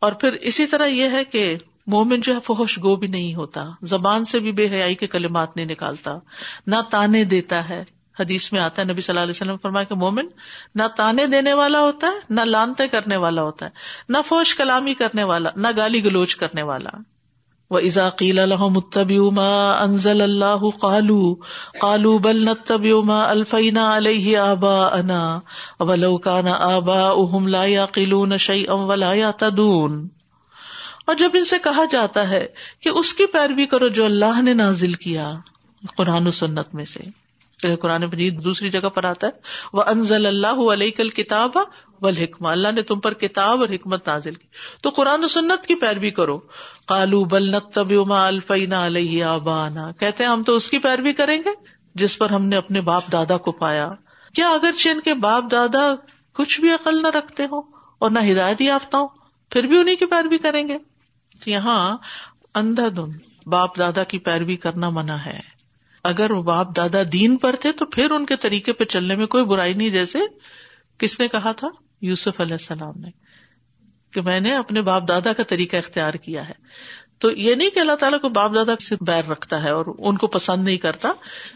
اور 0.00 0.12
پھر 0.12 0.32
اسی 0.32 0.66
طرح 0.66 0.86
یہ 0.86 1.08
ہے 1.08 1.24
کہ 1.24 1.56
مومن 1.86 2.20
جو 2.20 2.34
ہے 2.34 2.40
فوش 2.40 2.78
گو 2.78 2.96
بھی 2.96 3.08
نہیں 3.08 3.34
ہوتا۔ 3.34 3.64
زبان 3.82 4.24
سے 4.24 4.38
بھی 4.38 4.52
بے 4.52 4.68
حیائی 4.68 4.94
کے 4.94 5.06
کلمات 5.06 5.56
نہیں 5.56 5.66
نکالتا۔ 5.66 6.18
نہ 6.66 6.76
تانے 6.90 7.24
دیتا 7.24 7.68
ہے 7.68 7.84
حدیث 8.20 8.52
میں 8.52 8.60
آتا 8.60 8.82
ہے، 8.82 8.86
نبی 8.86 9.00
صلی 9.00 9.12
اللہ 9.12 9.22
علیہ 9.22 9.30
وسلم 9.30 9.56
فرمایا 9.62 9.84
کہ 9.84 9.94
مومن 9.94 10.26
نہ 10.74 10.82
تانے 10.96 11.26
دینے 11.26 11.52
والا 11.52 11.80
ہوتا 11.80 12.06
ہے، 12.06 12.12
نہ 12.30 12.40
لانتے 12.40 12.88
کرنے 12.88 13.16
والا 13.16 13.42
ہوتا 13.42 13.66
ہے، 13.66 13.70
نہ 14.08 14.18
فوش 14.26 14.54
کلامی 14.54 14.94
کرنے 14.94 15.24
والا، 15.24 15.50
نہ 15.56 15.68
گالی 15.76 16.04
گلوچ 16.04 16.36
کرنے 16.36 16.62
والا۔ 16.62 16.90
وہ 17.70 17.78
ازاقیل 17.78 18.40
ما 19.34 19.70
انزل 19.70 20.20
اللہ 20.20 20.70
قالو 20.80 21.34
قالو 21.80 22.18
بل 22.18 22.44
نتب 22.44 22.84
ما 23.04 23.22
الفینا 23.30 23.96
علیہ 23.96 24.38
آبا 24.38 24.86
انا 24.86 25.40
ولو 25.80 26.18
کان 26.18 26.48
آبا 26.48 27.08
اہم 27.10 27.48
لا 27.48 27.64
یعقلون 27.64 28.36
شیئا 28.38 28.74
ولا 28.74 29.12
یعتدون 29.12 30.08
اور 31.06 31.14
جب 31.14 31.30
ان 31.34 31.44
سے 31.44 31.56
کہا 31.64 31.84
جاتا 31.90 32.28
ہے 32.28 32.46
کہ 32.80 32.88
اس 32.88 33.14
کی 33.14 33.26
پیروی 33.26 33.66
کرو 33.66 33.88
جو 33.88 34.04
اللہ 34.04 34.42
نے 34.42 34.52
نازل 34.54 34.92
کیا 34.92 35.32
قرآن 35.96 36.26
و 36.26 36.30
سنت 36.30 36.74
میں 36.74 36.84
سے۔ 36.84 37.23
قرآن 37.80 38.02
مجید 38.02 38.44
دوسری 38.44 38.70
جگہ 38.70 38.88
پر 38.88 39.04
آتا 39.04 39.26
ہے۔ 39.26 39.32
وہ 39.72 39.82
انزل 39.86 40.26
اللہ 40.26 40.72
علیہ 40.72 40.90
کل 40.90 41.08
کتاب 41.08 41.50
و 42.02 42.08
حکمہ 42.08 42.48
اللہ 42.48 42.72
نے 42.72 42.82
تم 42.82 43.00
پر 43.00 43.14
کتاب 43.14 43.60
اور 43.60 43.68
حکمت 43.68 44.08
نازل 44.08 44.34
کی۔ 44.34 44.48
تو 44.80 44.90
قرآن 44.90 45.24
و 45.24 45.28
سنت 45.28 45.66
کی 45.66 45.74
پیروی 45.74 46.10
کرو۔ 46.10 46.40
کالو 46.86 47.24
بل 47.24 47.50
نتب 47.50 48.12
الفینا 48.12 48.86
علیہ 48.86 49.24
آبانا۔ 49.24 49.90
کہتے 49.92 50.24
ہیں، 50.24 50.30
ہم 50.30 50.42
تو 50.42 50.54
اس 50.54 50.68
کی 50.68 50.78
پیروی 50.78 51.12
کریں 51.12 51.38
گے 51.38 51.50
جس 51.94 52.18
پر 52.18 52.30
ہم 52.30 52.44
نے 52.46 52.56
اپنے 52.56 52.80
باپ 52.80 53.12
دادا 53.12 53.36
کو 53.36 53.52
پایا۔ 53.52 53.88
کیا 54.34 54.48
اگر 54.48 54.70
ان 54.84 55.00
کے 55.00 55.14
باپ 55.14 55.44
دادا 55.50 55.94
کچھ 56.32 56.60
بھی 56.60 56.70
عقل 56.70 57.02
نہ 57.02 57.08
رکھتے 57.08 57.42
ہوں 57.42 57.62
اور 57.98 58.10
نہ 58.10 58.18
ہدایت 58.32 58.60
یافتہ 58.60 58.96
ہوں، 58.96 59.08
پھر 59.50 59.64
بھی 59.64 59.78
انہیں 59.78 59.96
کی 59.96 60.06
پیروی 60.06 60.38
کریں 60.38 60.68
گے؟ 60.68 60.76
یہاں 61.46 61.96
اندھا 62.54 62.88
دن 62.96 63.10
باپ 63.46 63.78
دادا 63.78 64.04
کی 64.04 64.18
پیروی 64.18 64.56
کرنا 64.56 64.90
منع 64.90 65.14
ہے۔ 65.14 65.53
اگر 66.04 66.32
وہ 66.32 66.42
باپ 66.42 66.76
دادا 66.76 66.98
دین 67.12 67.36
پر 67.36 67.56
تھے 67.60 67.72
تو 67.72 67.86
پھر 67.86 68.10
ان 68.10 68.26
کے 68.26 68.36
طریقے 68.36 68.72
پہ 68.72 68.84
چلنے 68.84 69.16
میں 69.16 69.26
کوئی 69.26 69.44
برائی 69.44 69.74
نہیں، 69.74 69.90
جیسے 69.90 70.18
کس 70.98 71.20
نے 71.20 71.28
کہا 71.28 71.52
تھا؟ 71.52 71.68
یوسف 72.00 72.40
علیہ 72.40 72.54
السلام 72.54 73.00
نے 73.00 73.08
کہ 74.12 74.20
میں 74.20 74.40
نے 74.40 74.54
اپنے 74.54 74.82
باپ 74.82 75.08
دادا 75.08 75.32
کا 75.32 75.42
طریقہ 75.42 75.76
اختیار 75.76 76.12
کیا 76.12 76.48
ہے۔ 76.48 76.52
تو 77.18 77.30
یہ 77.30 77.54
نہیں 77.54 77.70
کہ 77.70 77.80
اللہ 77.80 77.92
تعالیٰ 77.92 78.20
کو 78.20 78.28
باپ 78.28 78.54
دادا 78.54 78.72
سے 78.76 78.96
بیر 79.00 79.24
رکھتا 79.24 79.64
ہے 79.64 79.70
اور 79.70 79.86
ان 79.98 80.16
کو 80.16 80.26
پسند 80.26 80.64
نہیں 80.64 80.76
کرتا۔ 80.76 81.12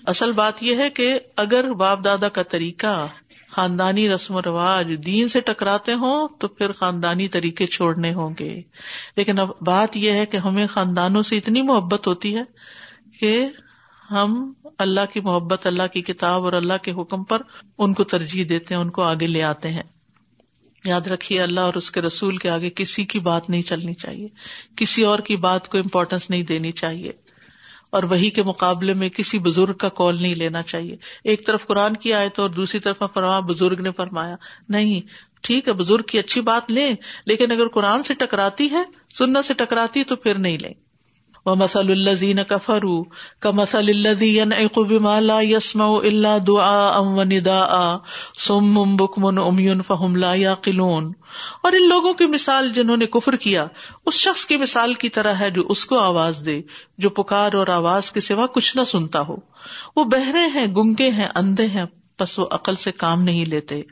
اصل 0.06 0.32
بات 0.32 0.62
یہ 0.62 0.76
ہے 0.76 0.90
کہ 0.90 1.18
اگر 1.36 1.72
باپ 1.72 2.04
دادا 2.04 2.28
کا 2.28 2.42
طریقہ 2.42 3.06
خاندانی 3.50 4.08
رسم 4.08 4.34
و 4.34 4.42
رواج 4.42 4.92
دین 5.06 5.28
سے 5.28 5.40
ٹکراتے 5.40 5.92
ہوں 5.92 6.28
تو 6.40 6.48
پھر 6.48 6.72
خاندانی 6.72 7.28
طریقے 7.28 7.66
چھوڑنے 7.66 8.14
ہوں 8.14 8.34
گے۔ 8.38 8.60
لیکن 9.16 9.38
اب 9.38 9.48
بات 9.60 9.96
یہ 9.96 10.10
ہے 10.10 10.26
کہ 10.26 10.36
ہمیں 10.36 10.66
خاندانوں 10.66 11.22
سے 11.22 11.36
اتنی 11.36 11.62
محبت 11.62 12.06
ہوتی 12.06 12.36
ہے 12.36 12.42
کہ 13.20 13.46
ہم 14.10 14.52
اللہ 14.78 15.00
کی 15.12 15.20
محبت، 15.20 15.66
اللہ 15.66 15.82
کی 15.92 16.02
کتاب 16.02 16.44
اور 16.44 16.52
اللہ 16.52 16.72
کے 16.82 16.90
حکم 16.90 17.24
پر 17.24 17.42
ان 17.78 17.94
کو 17.94 18.04
ترجیح 18.04 18.44
دیتے 18.48 18.74
ہیں، 18.74 18.80
ان 18.80 18.90
کو 18.90 19.02
آگے 19.02 19.26
لے 19.26 19.42
آتے 19.42 19.68
ہیں۔ 19.68 19.82
یاد 20.84 21.00
رکھیے، 21.00 21.42
اللہ 21.42 21.60
اور 21.60 21.74
اس 21.74 21.90
کے 21.90 22.00
رسول 22.00 22.36
کے 22.36 22.50
آگے 22.50 22.70
کسی 22.70 23.04
کی 23.04 23.18
بات 23.18 23.50
نہیں 23.50 23.62
چلنی 23.62 23.94
چاہیے۔ 23.94 24.28
کسی 24.76 25.02
اور 25.02 25.18
کی 25.18 25.36
بات 25.36 25.68
کو 25.68 25.78
امپورٹینس 25.78 26.30
نہیں 26.30 26.42
دینی 26.42 26.72
چاہیے۔ 26.72 27.12
اور 27.90 28.02
وہی 28.02 28.30
کے 28.30 28.42
مقابلے 28.42 28.94
میں 28.94 29.08
کسی 29.08 29.38
بزرگ 29.38 29.72
کا 29.72 29.88
کال 29.88 30.22
نہیں 30.22 30.34
لینا 30.34 30.62
چاہیے۔ 30.62 30.96
ایک 31.24 31.46
طرف 31.46 31.66
قرآن 31.66 31.94
کی 31.94 32.14
آئے 32.14 32.28
تو 32.28 32.42
اور 32.42 32.50
دوسری 32.50 32.80
طرف 32.80 33.02
فرما 33.14 33.40
بزرگ 33.40 33.80
نے 33.80 33.90
فرمایا۔ 33.90 34.36
نہیں، 34.68 35.00
ٹھیک 35.42 35.68
ہے، 35.68 35.72
بزرگ 35.72 36.02
کی 36.02 36.18
اچھی 36.18 36.40
بات 36.40 36.70
لیں، 36.70 36.94
لیکن 37.26 37.52
اگر 37.52 37.68
قرآن 37.68 38.02
سے 38.02 38.14
ٹکراتی 38.14 38.70
ہے 38.70 38.82
سننا 39.18 39.42
سے 39.42 39.54
ٹکراتی 39.54 40.00
ہے، 40.00 40.04
تو 40.04 40.16
پھر 40.16 40.38
نہیں 40.38 40.58
لیں۔ 40.62 40.87
و 41.46 41.54
مسل 41.54 41.90
الزین 41.90 42.44
کفرو 42.48 43.04
کا 43.40 43.50
مسل 43.50 43.88
الزین 43.88 44.52
بما 44.76 45.20
لا 45.20 45.40
یسم 45.40 45.82
اللہ 45.82 46.38
دعا 46.46 46.88
ام 46.88 47.18
و 47.18 47.22
ندا 47.22 47.98
سم 48.38 48.96
بکمن 48.96 49.38
امین 49.38 49.82
فہم 49.82 50.16
لا 50.16 50.34
یاقلون 50.34 51.12
اور 51.62 51.72
ان 51.72 51.88
لوگوں 51.88 52.14
کی 52.14 52.26
مثال 52.26 52.72
جنہوں 52.72 52.96
نے 52.96 53.06
کفر 53.06 53.36
کیا، 53.36 53.66
اس 54.06 54.14
شخص 54.14 54.46
کی 54.46 54.56
مثال 54.56 54.94
کی 54.94 55.08
طرح 55.08 55.32
ہے 55.32 55.50
جو 55.50 55.62
اس 55.68 55.84
کو 55.84 55.98
آواز 55.98 56.42
دے، 56.46 56.62
جو 56.98 57.10
پکار 57.10 57.52
اور 57.52 57.66
آواز 57.66 58.12
کے 58.12 58.20
سوا 58.20 58.46
کچھ 58.46 58.76
نہ 58.76 58.84
سنتا 58.84 59.20
ہو۔ 59.20 59.36
وہ 59.96 60.04
بہرے 60.04 60.46
ہیں، 60.54 60.66
گنگے 60.66 61.10
ہیں، 61.10 61.28
اندھے 61.34 61.66
ہیں، 61.66 61.84
پس 62.16 62.38
وہ 62.38 62.46
عقل 62.50 62.76
سے 62.76 62.92
کام 62.92 63.22
نہیں 63.22 63.44
لیتے۔ 63.44 63.82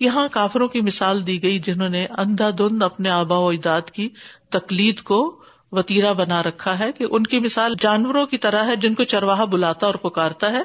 یہاں 0.00 0.28
کافروں 0.32 0.68
کی 0.68 0.80
مثال 0.80 1.26
دی 1.26 1.42
گئی 1.42 1.58
جنہوں 1.58 1.88
نے 1.88 2.06
اندھا 2.18 2.50
دھند 2.50 2.82
اپنے 2.82 3.10
آبا 3.10 3.38
و 3.38 3.48
اجداد 3.48 3.90
کی 3.90 4.08
تقلید 4.50 5.00
کو 5.00 5.39
وتیرا 5.72 6.12
بنا 6.12 6.42
رکھا 6.42 6.78
ہے 6.78 6.92
کہ 6.92 7.06
ان 7.10 7.24
کی 7.24 7.38
مثال 7.38 7.74
جانوروں 7.80 8.26
کی 8.26 8.38
طرح 8.38 8.64
ہے 8.64 8.76
جن 8.76 8.94
کو 8.94 9.04
چرواہا 9.04 9.44
بلاتا 9.44 9.86
اور 9.86 9.94
پکارتا 9.94 10.50
ہے۔ 10.52 10.62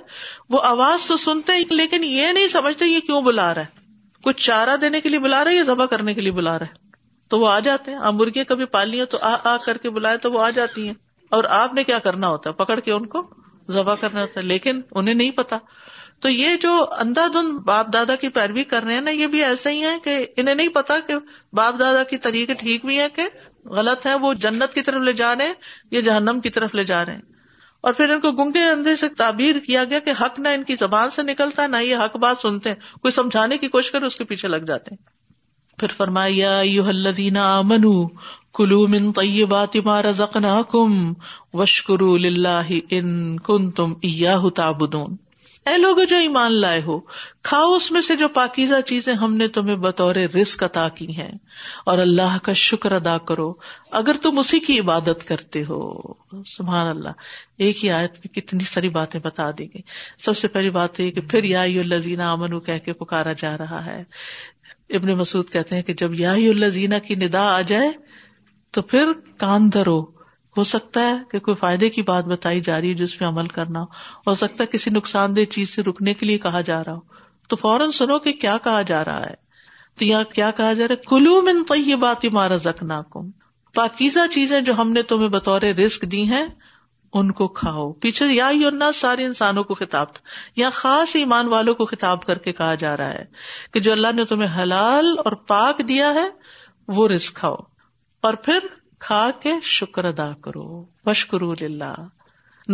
وہ 0.49 0.59
آواز 0.63 1.07
تو 1.07 1.17
سنتے 1.17 1.51
ہی 1.51 1.63
لیکن 1.69 2.03
یہ 2.03 2.27
نہیں 2.31 2.47
سمجھتے 2.47 2.85
یہ 2.85 2.99
کیوں 2.99 3.21
بلا 3.21 3.53
رہا 3.53 3.61
ہے۔ 3.61 3.85
کچھ 4.23 4.37
چارہ 4.37 4.77
دینے 4.77 5.01
کے 5.01 5.09
لیے 5.09 5.19
بلا 5.19 5.43
رہا 5.43 5.51
ہے 5.51 5.55
یا 5.55 5.63
ذبح 5.63 5.85
کرنے 5.85 6.13
کے 6.13 6.21
لیے 6.21 6.31
بلا 6.31 6.59
رہا 6.59 6.65
ہے؟ 6.65 6.89
تو 7.29 7.39
وہ 7.39 7.49
آ 7.49 7.59
جاتے 7.59 7.91
ہیں۔ 7.91 7.99
مرغیاں 8.13 8.45
کبھی 8.45 8.65
پال 8.65 8.93
ہیں 8.93 9.05
تو 9.05 9.17
آ 9.21 9.35
آ 9.43 9.57
کر 9.57 9.77
کے 9.77 9.89
بلائے 9.89 10.17
تو 10.17 10.31
وہ 10.31 10.45
آ 10.45 10.49
جاتی 10.49 10.87
ہیں۔ 10.87 10.93
اور 11.29 11.43
آپ 11.43 11.73
نے 11.73 11.83
کیا 11.83 11.99
کرنا 11.99 12.27
ہوتا 12.27 12.49
ہے؟ 12.49 12.55
پکڑ 12.55 12.79
کے 12.79 12.91
ان 12.91 13.05
کو 13.05 13.27
ذبح 13.71 13.95
کرنا 13.95 14.21
ہوتا 14.21 14.41
ہے۔ 14.41 14.45
لیکن 14.45 14.81
انہیں 14.91 15.15
نہیں 15.15 15.31
پتا۔ 15.31 15.57
تو 16.19 16.29
یہ 16.29 16.55
جو 16.55 16.85
اندھا 16.99 17.27
دھند 17.27 17.59
باپ 17.59 17.93
دادا 17.93 18.15
کی 18.15 18.29
پیروی 18.29 18.63
کر 18.63 18.83
رہے 18.83 18.93
ہیں 18.93 19.01
نا، 19.01 19.11
یہ 19.11 19.27
بھی 19.27 19.43
ایسا 19.43 19.69
ہی 19.69 19.83
ہے 19.83 19.99
کہ 20.03 20.25
انہیں 20.37 20.55
نہیں 20.55 20.67
پتا 20.67 20.99
کہ 20.99 21.13
باپ 21.53 21.79
دادا 21.79 22.03
کی 22.03 22.17
طریقے 22.17 22.53
ٹھیک 22.53 22.85
بھی 22.85 22.99
ہے 22.99 23.07
کہ 23.15 23.23
غلط 23.65 24.05
ہے، 24.05 24.15
وہ 24.15 24.33
جنت 24.33 24.73
کی 24.73 24.81
طرف 24.81 25.01
لے 25.01 25.13
جا 25.13 25.35
رہے 25.35 25.45
ہیں، 25.45 25.53
یا 25.91 25.99
جہنم 25.99 26.39
کی 26.39 26.49
طرف 26.49 26.75
لے 26.75 26.83
جا 26.83 27.05
رہے 27.05 27.13
ہیں۔ 27.13 27.21
اور 27.81 27.93
پھر 27.93 28.09
ان 28.09 28.19
کو 28.19 28.31
گنگے 28.31 28.63
اندھے 28.63 28.95
سے 28.95 29.09
تعبیر 29.09 29.55
کیا 29.59 29.83
گیا 29.83 29.99
کہ 29.99 30.11
حق 30.21 30.39
نہ 30.39 30.47
ان 30.47 30.63
کی 30.63 30.75
زبان 30.75 31.09
سے 31.09 31.23
نکلتا 31.23 31.63
ہے 31.63 31.67
نہ 31.67 31.77
یہ 31.77 31.95
حق 31.95 32.15
بات 32.15 32.41
سنتے 32.41 32.69
ہیں۔ 32.69 32.75
کوئی 33.01 33.11
سمجھانے 33.11 33.57
کی 33.57 33.67
کوشش 33.67 33.91
کرے، 33.91 34.05
اس 34.05 34.15
کے 34.15 34.23
پیچھے 34.23 34.47
لگ 34.47 34.57
جاتے 34.57 34.95
ہیں۔ 34.95 35.25
پھر 35.79 35.87
فرمایا 35.97 36.61
یو 36.63 36.87
الدین 36.87 37.37
امن 37.37 38.07
کلو 38.53 38.87
من 38.87 39.11
طیبات 39.11 39.75
ما 39.75 40.01
رزقناکم 40.01 41.13
وشکرو 41.53 42.13
اللہ 42.13 42.71
ان 42.89 43.39
کن 43.39 43.71
تم 43.71 43.93
تعبدون۔ 44.49 45.15
اے 45.65 45.77
لوگ 45.77 45.97
جو 46.09 46.15
ایمان 46.15 46.51
لائے 46.51 46.81
ہو، 46.81 46.99
کھاؤ 47.43 47.73
اس 47.73 47.91
میں 47.91 48.01
سے 48.01 48.15
جو 48.15 48.27
پاکیزہ 48.27 48.81
چیزیں 48.81 49.13
ہم 49.13 49.35
نے 49.35 49.47
تمہیں 49.47 49.75
بطور 49.75 50.15
رسک 50.15 50.63
عطا 50.63 50.89
کی 50.89 51.15
ہیں۔ 51.15 51.31
اور 51.85 51.97
اللہ 51.97 52.37
کا 52.43 52.53
شکر 52.53 52.91
ادا 52.91 53.17
کرو 53.17 53.53
اگر 53.91 54.15
تم 54.21 54.39
اسی 54.39 54.59
کی 54.59 54.79
عبادت 54.79 55.27
کرتے 55.27 55.63
ہو۔ 55.69 56.01
سبحان 56.45 56.87
اللہ۔ 56.87 57.09
ایک 57.57 57.85
ہی 57.85 57.91
آیت 57.91 58.11
میں 58.11 58.35
کتنی 58.35 58.63
ساری 58.63 58.89
باتیں 58.89 59.19
بتا 59.23 59.51
دی 59.51 59.65
گئی۔ 59.65 59.81
سب 60.19 60.37
سے 60.37 60.47
پہلی 60.47 60.69
بات 60.69 60.99
یہ 60.99 61.11
کہ 61.11 61.21
پھر 61.21 61.43
یا 61.43 61.61
الزینہ 61.61 62.23
امن 62.23 62.59
کہہ 62.59 62.79
کے 62.85 62.93
پکارا 62.93 63.33
جا 63.33 63.57
رہا 63.57 63.85
ہے۔ 63.85 64.03
ابن 64.89 65.07
مسعود 65.07 65.49
کہتے 65.49 65.75
ہیں 65.75 65.83
کہ 65.83 65.93
جب 65.93 66.13
یا 66.13 66.31
الزینہ 66.31 66.95
کی 67.07 67.15
ندا 67.15 67.57
آ 67.57 67.61
جائے 67.61 67.91
تو 68.71 68.81
پھر 68.81 69.11
کان 69.37 69.73
دھرو۔ 69.73 70.14
ہو 70.57 70.63
سکتا 70.63 71.01
ہے 71.01 71.13
کہ 71.31 71.39
کوئی 71.39 71.55
فائدے 71.55 71.89
کی 71.89 72.01
بات 72.01 72.25
بتائی 72.25 72.61
جا 72.61 72.81
رہی 72.81 72.89
ہے 72.89 72.93
جس 72.93 73.19
پہ 73.19 73.25
عمل 73.25 73.47
کرنا 73.47 73.85
ہو۔ 74.27 74.35
سکتا 74.35 74.63
ہے 74.63 74.67
کسی 74.67 74.89
نقصان 74.89 75.35
دہ 75.35 75.45
چیز 75.45 75.69
سے 75.69 75.83
رکنے 75.83 76.13
کے 76.13 76.25
لیے 76.25 76.37
کہا 76.37 76.61
جا 76.61 76.83
رہا 76.83 76.93
ہو۔ 76.93 76.99
تو 77.49 77.55
فوراً 77.55 77.91
سنو 77.91 78.19
کہ 78.19 78.31
کیا 78.31 78.57
کہا 78.63 78.81
جا 78.81 79.05
رہا 79.05 79.21
ہے۔ 79.21 79.45
تو 79.99 80.05
یہاں 80.05 80.23
کیا 80.23 80.51
کہا 80.51 80.73
جا 80.73 80.87
رہا 80.87 80.95
ہے؟ 80.95 81.03
کلو 81.07 81.41
من 81.41 81.63
یہ 81.75 81.95
بات 81.95 82.25
مارا 82.25 82.57
زکنا 82.57 83.01
کم 83.01 83.31
پاکیزہ 83.73 84.19
چیزیں 84.31 84.61
جو 84.61 84.73
ہم 84.73 84.91
نے 84.91 85.01
تمہیں 85.01 85.27
بطور 85.27 85.61
رسک 85.61 86.01
دی 86.01 86.23
ہیں، 86.23 86.45
ان 87.13 87.31
کو 87.31 87.47
کھاؤ۔ 87.47 87.93
پیچھے 87.93 88.25
یا 88.27 88.49
یورنا 88.53 88.91
سارے 88.91 89.25
انسانوں 89.25 89.63
کو 89.63 89.73
خطاب 89.73 90.13
تھا۔ 90.13 90.21
یا 90.55 90.69
خاص 90.69 91.15
ایمان 91.15 91.47
والوں 91.47 91.73
کو 91.73 91.85
خطاب 91.85 92.25
کر 92.25 92.37
کے 92.37 92.53
کہا 92.53 92.75
جا 92.75 92.97
رہا 92.97 93.13
ہے 93.13 93.25
کہ 93.73 93.79
جو 93.79 93.91
اللہ 93.91 94.07
نے 94.15 94.25
تمہیں 94.25 94.63
حلال 94.63 95.15
اور 95.25 95.31
پاک 95.31 95.87
دیا 95.87 96.13
ہے، 96.13 96.29
وہ 96.87 97.07
رسک 97.07 97.33
کھاؤ۔ 97.33 97.55
اور 98.21 98.33
پھر 98.33 98.59
کھا 98.99 99.29
کے 99.39 99.53
شکر 99.63 100.05
ادا 100.05 100.31
کرو۔ 100.41 100.85
بشکرو 101.05 101.51
اللہ 101.51 102.07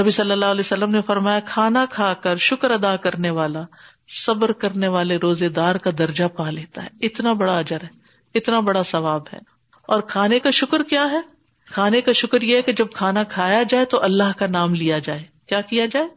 نبی 0.01 0.09
صلی 0.09 0.31
اللہ 0.31 0.45
علیہ 0.45 0.59
وسلم 0.59 0.89
نے 0.89 1.01
فرمایا، 1.01 1.39
کھانا 1.39 1.85
کھا 1.89 2.13
کر 2.13 2.37
شکر 2.37 2.71
ادا 2.71 2.95
کرنے 2.95 3.29
والا، 3.29 3.61
صبر 4.07 4.51
کرنے 4.51 4.87
والے 4.87 5.17
روزے 5.17 5.49
دار 5.49 5.75
کا 5.75 5.91
درجہ 5.97 6.25
پا 6.25 6.49
لیتا 6.49 6.83
ہے۔ 6.83 6.89
اتنا 7.01 7.33
بڑا 7.33 7.59
اجر 7.59 7.77
ہے، 7.83 7.89
اتنا 8.35 8.59
بڑا 8.59 8.83
ثواب 8.83 9.21
ہے۔ 9.33 9.39
اور 9.81 10.01
کھانے 10.01 10.39
کا 10.39 10.49
شکر 10.49 10.83
کیا 10.83 11.11
ہے؟ 11.11 11.21
کھانے 11.65 12.01
کا 12.01 12.11
شکر 12.11 12.41
یہ 12.41 12.57
ہے 12.57 12.61
کہ 12.61 12.71
جب 12.71 12.87
کھانا 12.93 13.23
کھایا 13.23 13.63
جائے 13.63 13.85
تو 13.85 14.03
اللہ 14.03 14.37
کا 14.37 14.47
نام 14.47 14.75
لیا 14.75 14.99
جائے۔ 14.99 15.23
کیا 15.45 15.61
کیا 15.61 15.85
جائے؟ 15.85 16.07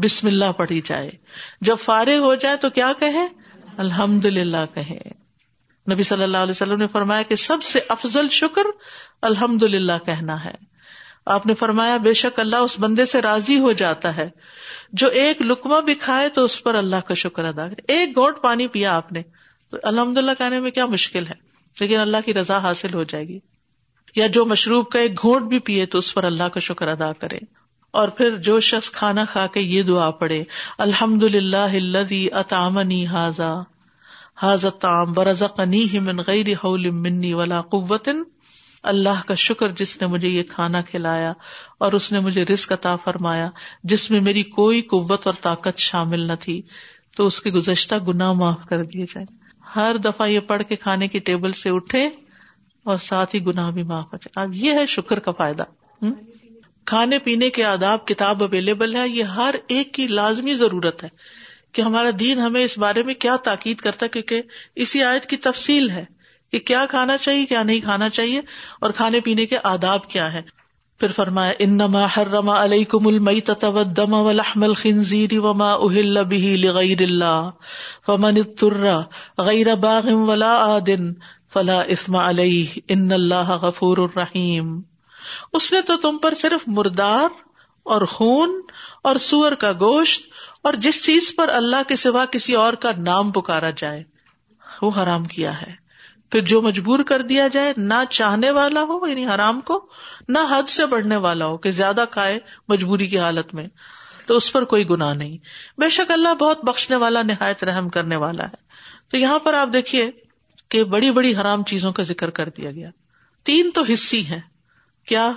بسم 0.00 0.26
اللہ 0.26 0.52
پڑھی 0.52 0.80
جائے۔ 0.84 1.10
جب 1.60 1.76
فارغ 1.82 2.18
ہو 2.18 2.34
جائے 2.34 2.56
تو 2.56 2.70
کیا 2.70 2.92
کہے؟ 2.98 3.28
الحمد 3.76 4.24
للہ 4.24 4.74
کہے۔ 4.74 5.24
نبی 5.92 6.02
صلی 6.02 6.22
اللہ 6.22 6.36
علیہ 6.36 6.50
وسلم 6.50 6.78
نے 6.78 6.86
فرمایا 6.86 7.22
کہ 7.22 7.36
سب 7.36 7.62
سے 7.62 7.80
افضل 7.88 8.28
شکر 8.28 8.62
الحمد 9.22 9.62
للہ 9.62 9.92
کہنا 10.06 10.44
ہے۔ 10.44 10.54
آپ 11.26 11.46
نے 11.46 11.54
فرمایا، 11.54 11.96
بے 11.96 12.14
شک 12.14 12.40
اللہ 12.40 12.56
اس 12.56 12.76
بندے 12.78 13.04
سے 13.04 13.22
راضی 13.22 13.58
ہو 13.58 13.72
جاتا 13.72 14.16
ہے۔ 14.16 14.30
جو 14.92 15.08
ایک 15.08 15.42
لکما 15.42 15.80
بھی 15.80 15.94
کھائے 15.94 16.28
تو 16.28 16.44
اس 16.44 16.62
پر 16.62 16.74
اللہ 16.74 16.96
کا 16.96 17.14
شکر 17.14 17.44
ادا 17.44 17.68
کرے۔ 17.68 17.92
ایک 17.92 18.08
گوٹ 18.10 18.42
پانی 18.42 18.66
پیا 18.66 18.96
آپ 18.96 19.12
نے۔ 19.12 19.22
تو 19.70 19.76
الحمد 19.82 20.18
للہ 20.18 20.30
کہنے 20.38 20.60
میں 20.60 20.70
کیا 20.70 20.86
مشکل 20.86 21.26
ہے؟ 21.26 21.32
لیکن 21.80 22.00
اللہ 22.00 22.16
کی 22.26 22.34
رضا 22.34 22.58
حاصل 22.58 22.94
ہو 22.94 23.02
جائے 23.02 23.28
گی۔ 23.28 23.38
یا 24.16 24.26
جو 24.26 24.44
مشروب 24.44 24.88
کا 24.88 24.98
ایک 24.98 25.22
گھونٹ 25.22 25.44
بھی 25.44 25.58
پیے 25.58 25.86
تو 25.86 25.98
اس 25.98 26.14
پر 26.14 26.24
اللہ 26.24 26.42
کا 26.42 26.60
شکر 26.60 26.88
ادا 26.88 27.12
کرے۔ 27.12 27.38
اور 27.90 28.08
پھر 28.08 28.36
جو 28.36 28.60
شخص 28.60 28.90
کھانا 28.90 29.24
کھا 29.24 29.46
کے 29.46 29.60
یہ 29.60 29.82
دعا 29.82 30.10
پڑے 30.10 30.44
الحمد 30.78 31.22
للہ 31.22 32.34
اطامنی 32.34 33.06
حاضا 33.06 33.54
حاضت 34.42 34.86
برزقنی 35.14 35.86
من 35.92 36.20
غیر 36.26 36.46
حول 36.48 36.90
منی 36.90 37.34
ولا 37.34 37.60
قوت 37.60 38.08
اللہ 38.84 39.22
کا 39.26 39.34
شکر 39.34 39.68
جس 39.68 40.00
نے 40.00 40.06
مجھے 40.06 40.28
یہ 40.28 40.42
کھانا 40.42 40.82
کھلایا 40.82 41.32
اور 41.78 41.92
اس 41.92 42.12
نے 42.12 42.20
مجھے 42.20 42.44
رسک 42.44 42.72
عطا 42.72 42.96
فرمایا، 42.96 43.50
جس 43.84 44.10
میں 44.10 44.20
میری 44.20 44.42
کوئی 44.42 44.80
قوت 44.80 45.26
اور 45.26 45.34
طاقت 45.40 45.78
شامل 45.78 46.20
نہ 46.20 46.32
تھی، 46.40 46.62
تو 47.16 47.26
اس 47.26 47.40
کے 47.40 47.50
گزشتہ 47.50 47.94
گنا 48.08 48.32
معاف 48.32 48.68
کر 48.68 48.84
دیے 48.84 49.02
جائیں۔ 49.02 49.44
ہر 49.76 49.96
دفعہ 49.96 50.28
یہ 50.28 50.40
پڑھ 50.40 50.62
کے 50.62 50.76
کھانے 50.76 51.08
کی 51.08 51.18
ٹیبل 51.18 51.52
سے 51.52 51.70
اٹھے 51.70 52.08
اور 52.84 52.98
ساتھ 52.98 53.34
ہی 53.34 53.46
گناہ 53.46 53.70
بھی 53.70 53.82
معاف 53.82 54.12
ہو 54.12 54.16
جائے۔ 54.16 54.46
اب 54.46 54.54
یہ 54.54 54.72
ہے 54.72 54.86
شکر 54.86 55.18
کا 55.18 55.32
فائدہ۔ 55.32 55.62
کھانے 56.84 57.18
پینے 57.18 57.50
کے 57.50 57.64
آداب، 57.64 58.06
کتاب 58.06 58.42
اویلیبل 58.42 58.96
ہے، 58.96 59.08
یہ 59.08 59.22
ہر 59.22 59.54
ایک 59.68 59.94
کی 59.94 60.06
لازمی 60.06 60.54
ضرورت 60.54 61.04
ہے 61.04 61.08
کہ 61.72 61.82
ہمارا 61.82 62.10
دین 62.20 62.38
ہمیں 62.38 62.64
اس 62.64 62.78
بارے 62.78 63.02
میں 63.02 63.14
کیا 63.14 63.36
تاکید 63.36 63.76
کرتا 63.76 64.06
ہے، 64.06 64.10
کیونکہ 64.10 64.42
اسی 64.74 65.02
آیت 65.02 65.26
کی 65.26 65.36
تفصیل 65.36 65.90
ہے۔ 65.90 66.04
کہ 66.54 66.58
کیا 66.66 66.84
کھانا 66.90 67.16
چاہیے، 67.18 67.46
کیا 67.46 67.62
نہیں 67.62 67.80
کھانا 67.80 68.08
چاہیے، 68.08 68.40
اور 68.80 68.90
کھانے 68.90 69.20
پینے 69.20 69.46
کے 69.46 69.58
آداب 69.68 70.10
کیا 70.10 70.32
ہے 70.32 70.42
پھر 71.00 71.12
فرمایا، 71.12 71.52
انما 71.58 72.04
حرم 72.16 72.48
علیکم 72.48 73.06
المیتۃ 73.06 73.64
والدم 73.64 74.12
ولحم 74.14 74.62
الخنزیر 74.62 75.32
وما 75.38 75.70
اہل 75.72 76.22
به 76.24 76.52
لغیر 76.58 77.02
اللہ، 77.02 77.50
فمن 78.06 78.38
اضطر 78.38 78.86
غیر 79.44 79.74
باغ 79.80 80.08
ولا 80.28 80.52
عاد، 80.66 80.90
فلا 81.52 81.80
اثم 81.88 82.16
علیہ، 82.16 82.80
ان 82.88 83.12
اللہ 83.12 83.52
غفور 83.62 83.98
الرحیم۔ 83.98 84.72
اس 85.52 85.72
نے 85.72 85.80
تو 85.80 85.96
تم 85.96 86.18
پر 86.18 86.34
صرف 86.34 86.68
مردار 86.68 87.28
اور 87.86 88.02
خون 88.08 88.60
اور 89.02 89.16
سور 89.22 89.52
کا 89.58 89.72
گوشت 89.80 90.22
اور 90.62 90.74
جس 90.78 91.04
چیز 91.04 91.34
پر 91.36 91.48
اللہ 91.54 91.88
کے 91.88 91.96
سوا 91.96 92.24
کسی 92.24 92.54
اور 92.54 92.74
کا 92.80 92.90
نام 92.98 93.30
پکارا 93.32 93.70
جائے، 93.76 94.02
وہ 94.82 94.90
حرام 94.96 95.24
کیا 95.24 95.60
ہے۔ 95.62 95.83
پھر 96.30 96.40
جو 96.40 96.62
مجبور 96.62 96.98
کر 96.98 97.22
دیا 97.22 97.48
جائے، 97.48 97.72
نہ 97.76 97.94
چاہنے 98.10 98.50
والا 98.50 98.82
ہو 98.82 99.06
یعنی 99.06 99.26
حرام 99.26 99.60
کو، 99.60 99.86
نہ 100.28 100.38
حد 100.50 100.68
سے 100.68 100.86
بڑھنے 100.86 101.16
والا 101.16 101.46
ہو 101.46 101.56
کہ 101.56 101.70
زیادہ 101.70 102.04
کھائے 102.10 102.38
مجبوری 102.68 103.06
کی 103.06 103.18
حالت 103.18 103.54
میں، 103.54 103.66
تو 104.26 104.36
اس 104.36 104.52
پر 104.52 104.64
کوئی 104.64 104.88
گنا 104.88 105.14
نہیں۔ 105.14 105.38
بے 105.80 105.90
شک 105.90 106.10
اللہ 106.10 106.34
بہت 106.34 106.64
بخشنے 106.64 106.96
والا، 106.96 107.22
نہایت 107.22 107.64
رحم 107.64 107.88
کرنے 107.88 108.16
والا 108.16 108.42
ہے۔ 108.42 108.56
تو 109.10 109.16
یہاں 109.16 109.38
پر 109.38 109.54
آپ 109.54 109.68
دیکھیے 109.72 110.10
کہ 110.68 110.84
بڑی 110.84 111.10
بڑی 111.10 111.36
حرام 111.36 111.64
چیزوں 111.64 111.92
کا 111.92 112.02
ذکر 112.02 112.30
کر 112.30 112.48
دیا 112.48 112.70
گیا۔ 112.70 112.90
تین 113.42 113.70
تو 113.70 113.82
حصی 113.92 114.26
ہیں۔ 114.26 114.40
کیا؟ 115.06 115.32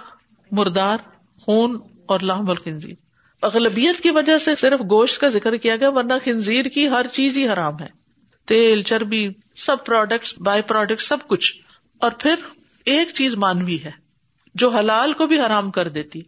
مردار، 0.52 0.98
خون 1.40 1.80
اور 2.06 2.20
لاہم 2.20 2.50
الخنزیر۔ 2.50 2.96
اغلبیت 3.42 4.00
کی 4.00 4.10
وجہ 4.10 4.38
سے 4.38 4.56
صرف 4.56 4.82
گوشت 4.82 5.22
کا 5.22 5.30
ذکر 5.30 5.56
کیا 5.56 5.76
گیا، 5.76 5.90
ورنہ 5.90 6.14
خنزیر 6.26 6.66
کی 6.66 6.90
ہر 6.90 7.06
چیز 7.12 7.38
ہی 7.38 7.48
حرام 7.48 7.80
ہے۔ 7.80 7.88
تیل، 8.46 8.84
چربی 8.84 9.30
سب 9.58 9.86
پروڈکٹس 9.86 10.38
بائی 10.38 10.62
پروڈکٹ 10.62 11.02
سب 11.02 11.18
کچھ۔ 11.28 11.56
اور 12.02 12.12
پھر 12.12 12.36
ایک 12.86 13.10
چیز 13.14 13.36
مانوی 13.36 13.78
ہے، 13.86 13.92
جو 14.56 14.70
حلال 14.70 15.14
کو 15.14 15.28
بھی 15.28 15.40
حرام 15.40 15.72
کر 15.72 15.90
دیتی۔ 15.90 16.22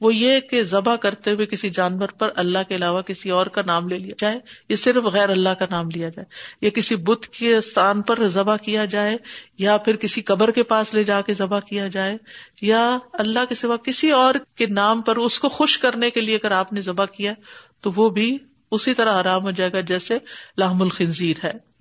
وہ 0.00 0.14
یہ 0.14 0.40
کہ 0.40 0.62
ذبح 0.62 0.96
کرتے 0.96 1.30
ہوئے 1.30 1.46
کسی 1.46 1.70
جانور 1.70 2.08
پر 2.08 2.30
اللہ 2.36 2.58
کے 2.68 2.74
علاوہ 2.74 3.02
کسی 3.02 3.30
اور 3.30 3.46
کا 3.46 3.62
نام 3.66 3.88
لے 3.88 3.98
لیا 3.98 4.14
جائے، 4.18 4.40
یا 4.68 4.76
صرف 4.76 5.04
غیر 5.04 5.28
اللہ 5.28 5.48
کا 5.48 5.64
نام 5.70 5.90
لیا 5.90 6.08
جائے، 6.08 6.24
یا 6.60 6.70
کسی 6.70 6.96
بت 6.96 7.26
کے 7.26 7.56
استان 7.56 8.02
پر 8.02 8.26
ذبح 8.26 8.56
کیا 8.56 8.84
جائے، 8.84 9.16
یا 9.58 9.76
پھر 9.76 9.96
کسی 9.96 10.22
قبر 10.22 10.50
کے 10.50 10.62
پاس 10.62 10.94
لے 10.94 11.04
جا 11.04 11.20
کے 11.20 11.34
ذبح 11.34 11.60
کیا 11.60 11.88
جائے، 11.88 12.16
یا 12.62 12.98
اللہ 13.12 13.44
کے 13.48 13.54
سوا 13.54 13.76
کسی 13.76 14.10
اور 14.10 14.34
کے 14.54 14.66
نام 14.66 15.02
پر 15.02 15.16
اس 15.16 15.38
کو 15.38 15.48
خوش 15.48 15.78
کرنے 15.78 16.10
کے 16.10 16.20
لیے 16.20 16.36
اگر 16.36 16.50
آپ 16.50 16.72
نے 16.72 16.80
ذبح 16.80 17.04
کیا، 17.04 17.32
تو 17.80 17.92
وہ 17.96 18.08
بھی 18.10 18.38
اسی 18.70 18.94
طرح 18.94 19.12
آرام 19.12 19.42
ہو 19.42 19.50
جائے 19.50 19.72
گا 19.72 19.80
جیسے 19.80 20.18
لاہم 20.56 20.82
الخنزیر 20.82 21.36
ہے۔ 21.44 21.71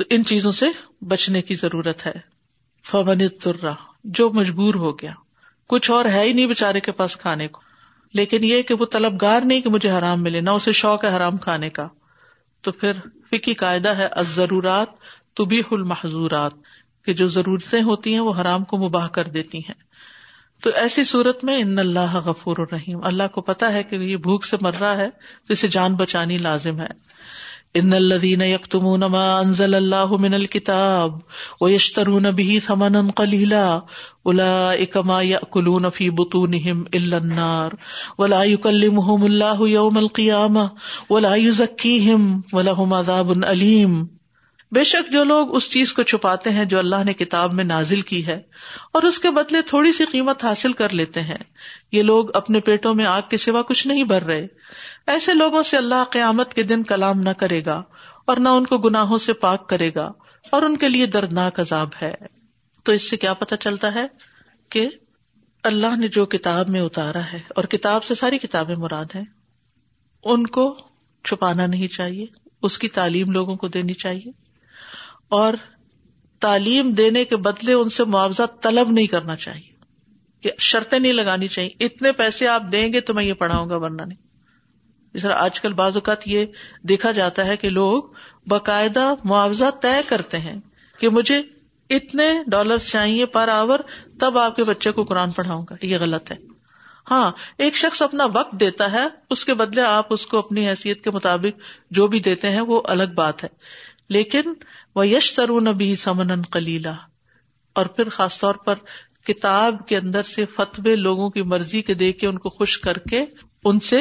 تو 0.00 0.06
ان 0.10 0.24
چیزوں 0.24 0.52
سے 0.52 0.66
بچنے 1.00 1.42
کی 1.42 1.54
ضرورت 1.54 2.06
ہے۔ 2.06 2.12
فمن 2.84 3.28
ترا 3.28 3.72
جو 4.04 4.30
مجبور 4.30 4.74
ہو 4.74 4.98
گیا۔ 4.98 5.12
کچھ 5.68 5.90
اور 5.90 6.04
ہے 6.04 6.22
ہی 6.22 6.32
نہیں 6.32 6.46
بےچارے 6.46 6.80
کے 6.80 6.92
پاس 6.92 7.16
کھانے 7.16 7.48
کو۔ 7.48 7.60
لیکن 8.14 8.44
یہ 8.44 8.62
کہ 8.62 8.74
وہ 8.74 8.86
طلبگار 8.86 9.40
نہیں 9.40 9.60
کہ 9.60 9.70
مجھے 9.70 9.90
حرام 9.90 10.22
ملے، 10.22 10.40
نہ 10.40 10.50
اسے 10.50 10.72
شوق 10.72 11.04
ہے 11.04 11.16
حرام 11.16 11.36
کھانے 11.36 11.70
کا۔ 11.70 11.88
تو 12.60 12.72
پھر 12.72 12.92
فکی 13.30 13.54
قاعدہ 13.54 13.88
ہے 13.88 14.08
ضرورات 14.34 14.88
تو 15.34 15.44
بھی 15.44 15.62
المحضورات، 15.70 16.52
کہ 17.04 17.12
جو 17.12 17.26
ضرورتیں 17.26 17.82
ہوتی 17.82 18.12
ہیں 18.12 18.20
وہ 18.20 18.40
حرام 18.40 18.64
کو 18.64 18.76
مباح 18.76 19.08
کر 19.08 19.24
دیتی 19.24 19.58
ہیں۔ 19.58 19.82
تو 20.62 20.70
ایسی 20.74 21.04
صورت 21.04 21.44
میں 21.44 21.58
ان 21.58 21.78
اللہ 21.78 22.16
غفور 22.16 22.56
الرحیم 22.58 23.04
اللہ 23.04 23.28
کو 23.32 23.40
پتا 23.40 23.72
ہے 23.72 23.82
کہ 23.82 23.96
یہ 23.96 24.16
بھوک 24.16 24.44
سے 24.44 24.56
مر 24.60 24.74
رہا 24.80 24.96
ہے، 24.96 25.10
تو 25.46 25.52
اسے 25.52 25.68
جان 25.68 25.94
بچانی 25.94 26.38
لازم 26.38 26.80
ہے۔ 26.80 27.10
ان 27.76 27.94
الذين 27.94 28.40
يكتمون 28.40 29.04
ما 29.04 29.40
انزل 29.42 29.74
الله 29.74 30.16
من 30.16 30.34
الكتاب 30.34 31.20
ويشترون 31.60 32.30
به 32.30 32.60
ثمنا 32.66 33.10
قليلا 33.10 33.84
اولئك 34.26 34.96
ما 34.96 35.22
ياكلون 35.22 35.90
في 35.90 36.10
بطونهم 36.10 36.84
الا 36.94 37.16
النار 37.16 37.76
ولا 38.18 38.42
يكلمهم 38.42 39.26
الله 39.26 39.68
يوم 39.68 39.98
القيامه 39.98 40.72
ولا 41.08 41.34
يزكيهم 41.34 42.42
ولهم 42.52 42.94
عذاب 42.94 43.30
اليم 43.32 44.19
بے 44.72 44.84
شک 44.84 45.12
جو 45.12 45.24
لوگ 45.24 45.54
اس 45.54 45.70
چیز 45.70 45.92
کو 45.92 46.02
چھپاتے 46.02 46.50
ہیں 46.50 46.64
جو 46.64 46.78
اللہ 46.78 47.04
نے 47.04 47.12
کتاب 47.12 47.52
میں 47.52 47.64
نازل 47.64 48.00
کی 48.00 48.26
ہے 48.26 48.40
اور 48.92 49.02
اس 49.02 49.18
کے 49.18 49.30
بدلے 49.30 49.62
تھوڑی 49.62 49.92
سی 49.92 50.04
قیمت 50.04 50.44
حاصل 50.44 50.72
کر 50.72 50.94
لیتے 50.94 51.20
ہیں، 51.20 51.38
یہ 51.92 52.02
لوگ 52.02 52.36
اپنے 52.36 52.60
پیٹوں 52.60 52.94
میں 52.94 53.06
آگ 53.06 53.22
کے 53.30 53.36
سوا 53.36 53.62
کچھ 53.62 53.86
نہیں 53.86 54.04
بھر 54.04 54.22
رہے۔ 54.22 54.46
ایسے 55.06 55.34
لوگوں 55.34 55.62
سے 55.62 55.76
اللہ 55.76 56.04
قیامت 56.10 56.54
کے 56.54 56.62
دن 56.62 56.82
کلام 56.82 57.20
نہ 57.20 57.30
کرے 57.30 57.62
گا 57.66 57.82
اور 58.24 58.36
نہ 58.36 58.48
ان 58.48 58.66
کو 58.66 58.78
گناہوں 58.78 59.18
سے 59.18 59.32
پاک 59.32 59.68
کرے 59.68 59.90
گا 59.94 60.10
اور 60.50 60.62
ان 60.62 60.76
کے 60.76 60.88
لیے 60.88 61.06
دردناک 61.06 61.60
عذاب 61.60 61.88
ہے۔ 62.02 62.14
تو 62.84 62.92
اس 62.92 63.10
سے 63.10 63.16
کیا 63.16 63.34
پتا 63.34 63.56
چلتا 63.56 63.94
ہے 63.94 64.06
کہ 64.68 64.88
اللہ 65.62 65.96
نے 65.96 66.08
جو 66.08 66.26
کتاب 66.26 66.68
میں 66.68 66.80
اتارا 66.80 67.24
ہے 67.32 67.40
اور 67.48 67.64
کتاب 67.64 68.04
سے 68.04 68.14
ساری 68.14 68.38
کتابیں 68.38 68.76
مراد 68.76 69.14
ہیں، 69.14 69.24
ان 70.24 70.46
کو 70.46 70.78
چھپانا 71.24 71.66
نہیں 71.66 71.88
چاہیے، 71.88 72.26
اس 72.62 72.78
کی 72.78 72.88
تعلیم 72.88 73.30
لوگوں 73.30 73.56
کو 73.56 73.68
دینی 73.68 73.94
چاہیے۔ 73.94 74.39
اور 75.30 75.54
تعلیم 76.40 76.92
دینے 76.92 77.24
کے 77.24 77.36
بدلے 77.36 77.72
ان 77.72 77.88
سے 77.88 78.04
معاوضہ 78.04 78.42
طلب 78.62 78.90
نہیں 78.90 79.06
کرنا 79.06 79.36
چاہیے 79.36 79.70
کہ 80.40 80.50
شرطیں 80.58 80.98
نہیں 80.98 81.12
لگانی 81.12 81.48
چاہیے۔ 81.48 81.84
اتنے 81.84 82.12
پیسے 82.12 82.48
آپ 82.48 82.62
دیں 82.72 82.92
گے 82.92 83.00
تو 83.00 83.14
میں 83.14 83.24
یہ 83.24 83.34
پڑھاؤں 83.34 83.70
گا 83.70 83.76
ورنہ 83.76 84.02
نہیں۔ 84.02 84.18
جس 85.14 85.22
طرح 85.22 85.34
آج 85.34 85.60
کل 85.60 85.72
بعض 85.72 85.96
اوقات 85.96 86.28
یہ 86.28 86.46
دیکھا 86.82 87.12
جاتا 87.12 87.46
ہے 87.46 87.56
کہ 87.56 87.68
لوگ 87.68 88.02
باقاعدہ 88.46 89.14
معاوضہ 89.24 89.64
طے 89.82 90.00
کرتے 90.06 90.38
ہیں 90.38 90.60
کہ 90.98 91.08
مجھے 91.08 91.42
اتنے 91.90 92.30
ڈالر 92.46 92.78
چاہیے 92.78 93.26
پر 93.26 93.48
آور 93.48 93.80
تب 94.20 94.38
آپ 94.38 94.56
کے 94.56 94.64
بچے 94.64 94.92
کو 94.92 95.04
قرآن 95.04 95.32
پڑھاؤں 95.32 95.66
گا۔ 95.70 95.86
یہ 95.86 95.98
غلط 96.00 96.30
ہے۔ 96.30 96.36
ہاں 97.10 97.32
ایک 97.58 97.76
شخص 97.76 98.02
اپنا 98.02 98.24
وقت 98.24 98.52
دیتا 98.52 98.92
ہے، 98.92 99.06
اس 99.30 99.44
کے 99.44 99.54
بدلے 99.54 99.82
آپ 99.82 100.06
اس 100.10 100.26
کو 100.26 100.38
اپنی 100.38 100.68
حیثیت 100.68 101.04
کے 101.04 101.10
مطابق 101.10 101.60
جو 101.90 102.06
بھی 102.06 102.20
دیتے 102.20 102.50
ہیں 102.50 102.60
وہ 102.60 102.82
الگ 102.84 103.04
بات 103.14 103.44
ہے۔ 103.44 103.48
لیکن 104.10 104.42
وہ 104.94 105.08
یش 105.08 105.34
ترون 105.34 105.64
بھی 105.64 105.96
سمن 105.96 106.42
کلیلہ 106.42 106.94
اور 107.72 107.86
پھر 107.86 108.08
خاص 108.08 108.40
طور 108.40 108.54
پر 108.54 108.74
کتاب 109.26 109.88
کے 109.88 109.96
اندر 109.96 110.22
سے 110.22 110.46
فتوے 110.46 110.96
لوگوں 110.96 111.30
کی 111.30 111.42
مرضی 111.42 111.82
کے 111.82 111.94
دے 111.94 112.12
کے 112.12 112.26
ان 112.26 112.38
کو 112.38 112.50
خوش 112.50 112.78
کر 112.78 112.98
کے 112.98 113.24
ان 113.64 113.80
سے 113.80 114.00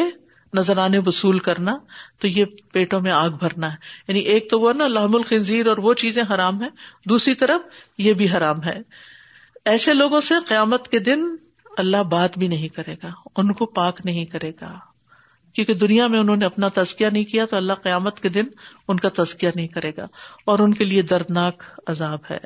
نذرانے 0.53 0.99
وصول 1.05 1.39
کرنا، 1.39 1.77
تو 2.19 2.27
یہ 2.27 2.45
پیٹوں 2.73 3.01
میں 3.01 3.11
آگ 3.11 3.29
بھرنا 3.29 3.71
ہے۔ 3.71 3.75
یعنی 4.07 4.19
ایک 4.19 4.49
تو 4.49 4.59
وہ 4.59 4.73
نا 4.73 4.87
لحم 4.87 5.15
الخنزیر 5.15 5.67
اور 5.67 5.77
وہ 5.77 5.93
چیزیں 5.93 6.23
حرام 6.33 6.63
ہے 6.63 6.67
دوسری 7.05 7.35
طرف 7.35 7.61
یہ 7.97 8.13
بھی 8.13 8.29
حرام 8.29 8.63
ہے۔ 8.63 8.79
ایسے 9.65 9.93
لوگوں 9.93 10.21
سے 10.21 10.33
قیامت 10.47 10.87
کے 10.87 10.99
دن 10.99 11.23
اللہ 11.77 12.03
بات 12.03 12.37
بھی 12.37 12.47
نہیں 12.47 12.67
کرے 12.67 12.95
گا، 13.03 13.09
ان 13.35 13.53
کو 13.53 13.65
پاک 13.65 14.01
نہیں 14.05 14.25
کرے 14.25 14.51
گا۔ 14.61 14.88
کیونکہ 15.53 15.73
دنیا 15.73 16.07
میں 16.07 16.19
انہوں 16.19 16.35
نے 16.35 16.45
اپنا 16.45 16.67
تزکیہ 16.67 17.07
نہیں 17.07 17.23
کیا 17.23 17.45
تو 17.45 17.55
اللہ 17.55 17.73
قیامت 17.73 18.19
کے 18.19 18.29
دن 18.29 18.43
ان 18.87 18.97
کا 18.97 19.09
تزکیہ 19.23 19.49
نہیں 19.55 19.67
کرے 19.67 19.91
گا 19.97 20.05
اور 20.45 20.59
ان 20.59 20.73
کے 20.73 20.83
لیے 20.83 21.01
دردناک 21.01 21.63
عذاب 21.87 22.19
ہے۔ 22.31 22.37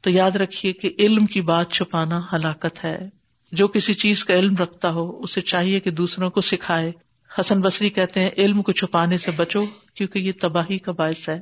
تو 0.00 0.10
یاد 0.10 0.30
رکھیے 0.30 0.72
کہ 0.72 0.90
علم 0.98 1.26
کی 1.26 1.40
بات 1.40 1.70
چھپانا 1.70 2.20
ہلاکت 2.32 2.84
ہے۔ 2.84 3.08
جو 3.52 3.68
کسی 3.68 3.94
چیز 3.94 4.24
کا 4.24 4.34
علم 4.34 4.56
رکھتا 4.56 4.90
ہو، 4.90 5.22
اسے 5.22 5.40
چاہیے 5.40 5.80
کہ 5.80 5.90
دوسروں 5.90 6.30
کو 6.30 6.40
سکھائے۔ 6.40 6.92
حسن 7.40 7.60
بصری 7.60 7.90
کہتے 7.90 8.20
ہیں، 8.20 8.30
علم 8.38 8.62
کو 8.62 8.72
چھپانے 8.72 9.18
سے 9.18 9.30
بچو 9.30 9.60
کیونکہ 9.94 10.18
یہ 10.18 10.32
تباہی 10.40 10.78
کا 10.78 10.92
باعث 10.92 11.28
ہے۔ 11.28 11.40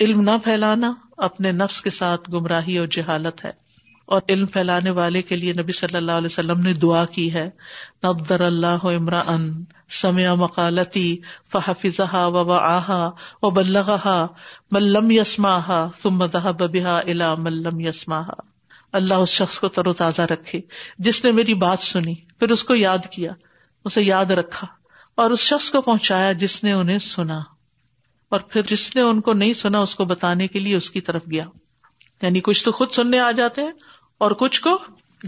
علم 0.00 0.20
نہ 0.20 0.30
پھیلانا 0.44 0.92
اپنے 1.16 1.52
نفس 1.52 1.80
کے 1.80 1.90
ساتھ 1.90 2.30
گمراہی 2.30 2.78
اور 2.78 2.86
جہالت 2.86 3.44
ہے۔ 3.44 3.67
اور 4.08 4.20
علم 4.28 4.46
پھیلانے 4.46 4.90
والے 4.90 5.22
کے 5.22 5.36
لیے 5.36 5.52
نبی 5.52 5.72
صلی 5.72 5.96
اللہ 5.96 6.12
علیہ 6.12 6.26
وسلم 6.26 6.60
نے 6.60 6.72
دعا 6.72 7.04
کی 7.04 7.34
ہے۔ 7.34 7.50
نبدر 8.04 8.40
اللہ 8.40 8.84
عمرا 8.84 9.20
ان 9.26 9.64
سمیا 9.90 10.34
مکالتی 10.34 11.18
فحفظ 11.52 12.00
و 12.14 12.52
آہا 12.52 13.10
و 13.42 13.50
بلغا 13.50 14.26
ملم 14.70 15.10
یسما 15.10 15.86
تم 16.02 16.18
ببا 16.18 16.98
الا 16.98 17.34
ملم 17.34 17.80
یسما 17.80 18.20
اللہ 18.92 19.14
اس 19.14 19.28
شخص 19.28 19.58
کو 19.58 19.68
تر 19.68 19.86
و 19.86 19.92
تازہ 19.92 20.22
رکھے۔ 20.22 20.60
جس 20.98 21.24
نے 21.24 21.32
میری 21.32 21.54
بات 21.54 21.78
سنی، 21.78 22.14
پھر 22.14 22.48
اس 22.48 22.64
کو 22.64 22.74
یاد 22.74 23.06
کیا، 23.10 23.32
اسے 23.84 24.02
یاد 24.02 24.24
رکھا 24.24 24.66
اور 25.14 25.30
اس 25.30 25.40
شخص 25.40 25.70
کو 25.70 25.82
پہنچایا 25.82 26.32
جس 26.32 26.64
نے 26.64 26.72
انہیں 26.72 26.98
سنا۔ 26.98 27.38
اور 28.28 28.40
پھر 28.40 28.62
جس 28.62 28.96
نے 28.96 29.02
ان 29.02 29.20
کو 29.20 29.32
نہیں 29.32 29.52
سنا، 29.52 29.78
اس 29.78 29.94
کو 29.94 30.04
بتانے 30.04 30.48
کے 30.48 30.60
لیے 30.60 30.76
اس 30.76 30.90
کی 30.90 31.00
طرف 31.00 31.22
گیا۔ 31.30 31.44
یعنی 32.22 32.40
کچھ 32.40 32.64
تو 32.64 32.72
خود 32.72 32.90
سننے 32.90 33.20
آ 33.20 33.30
جاتے 33.30 33.62
ہیں 33.62 33.72
اور 34.18 34.30
کچھ 34.30 34.60
کو 34.60 34.78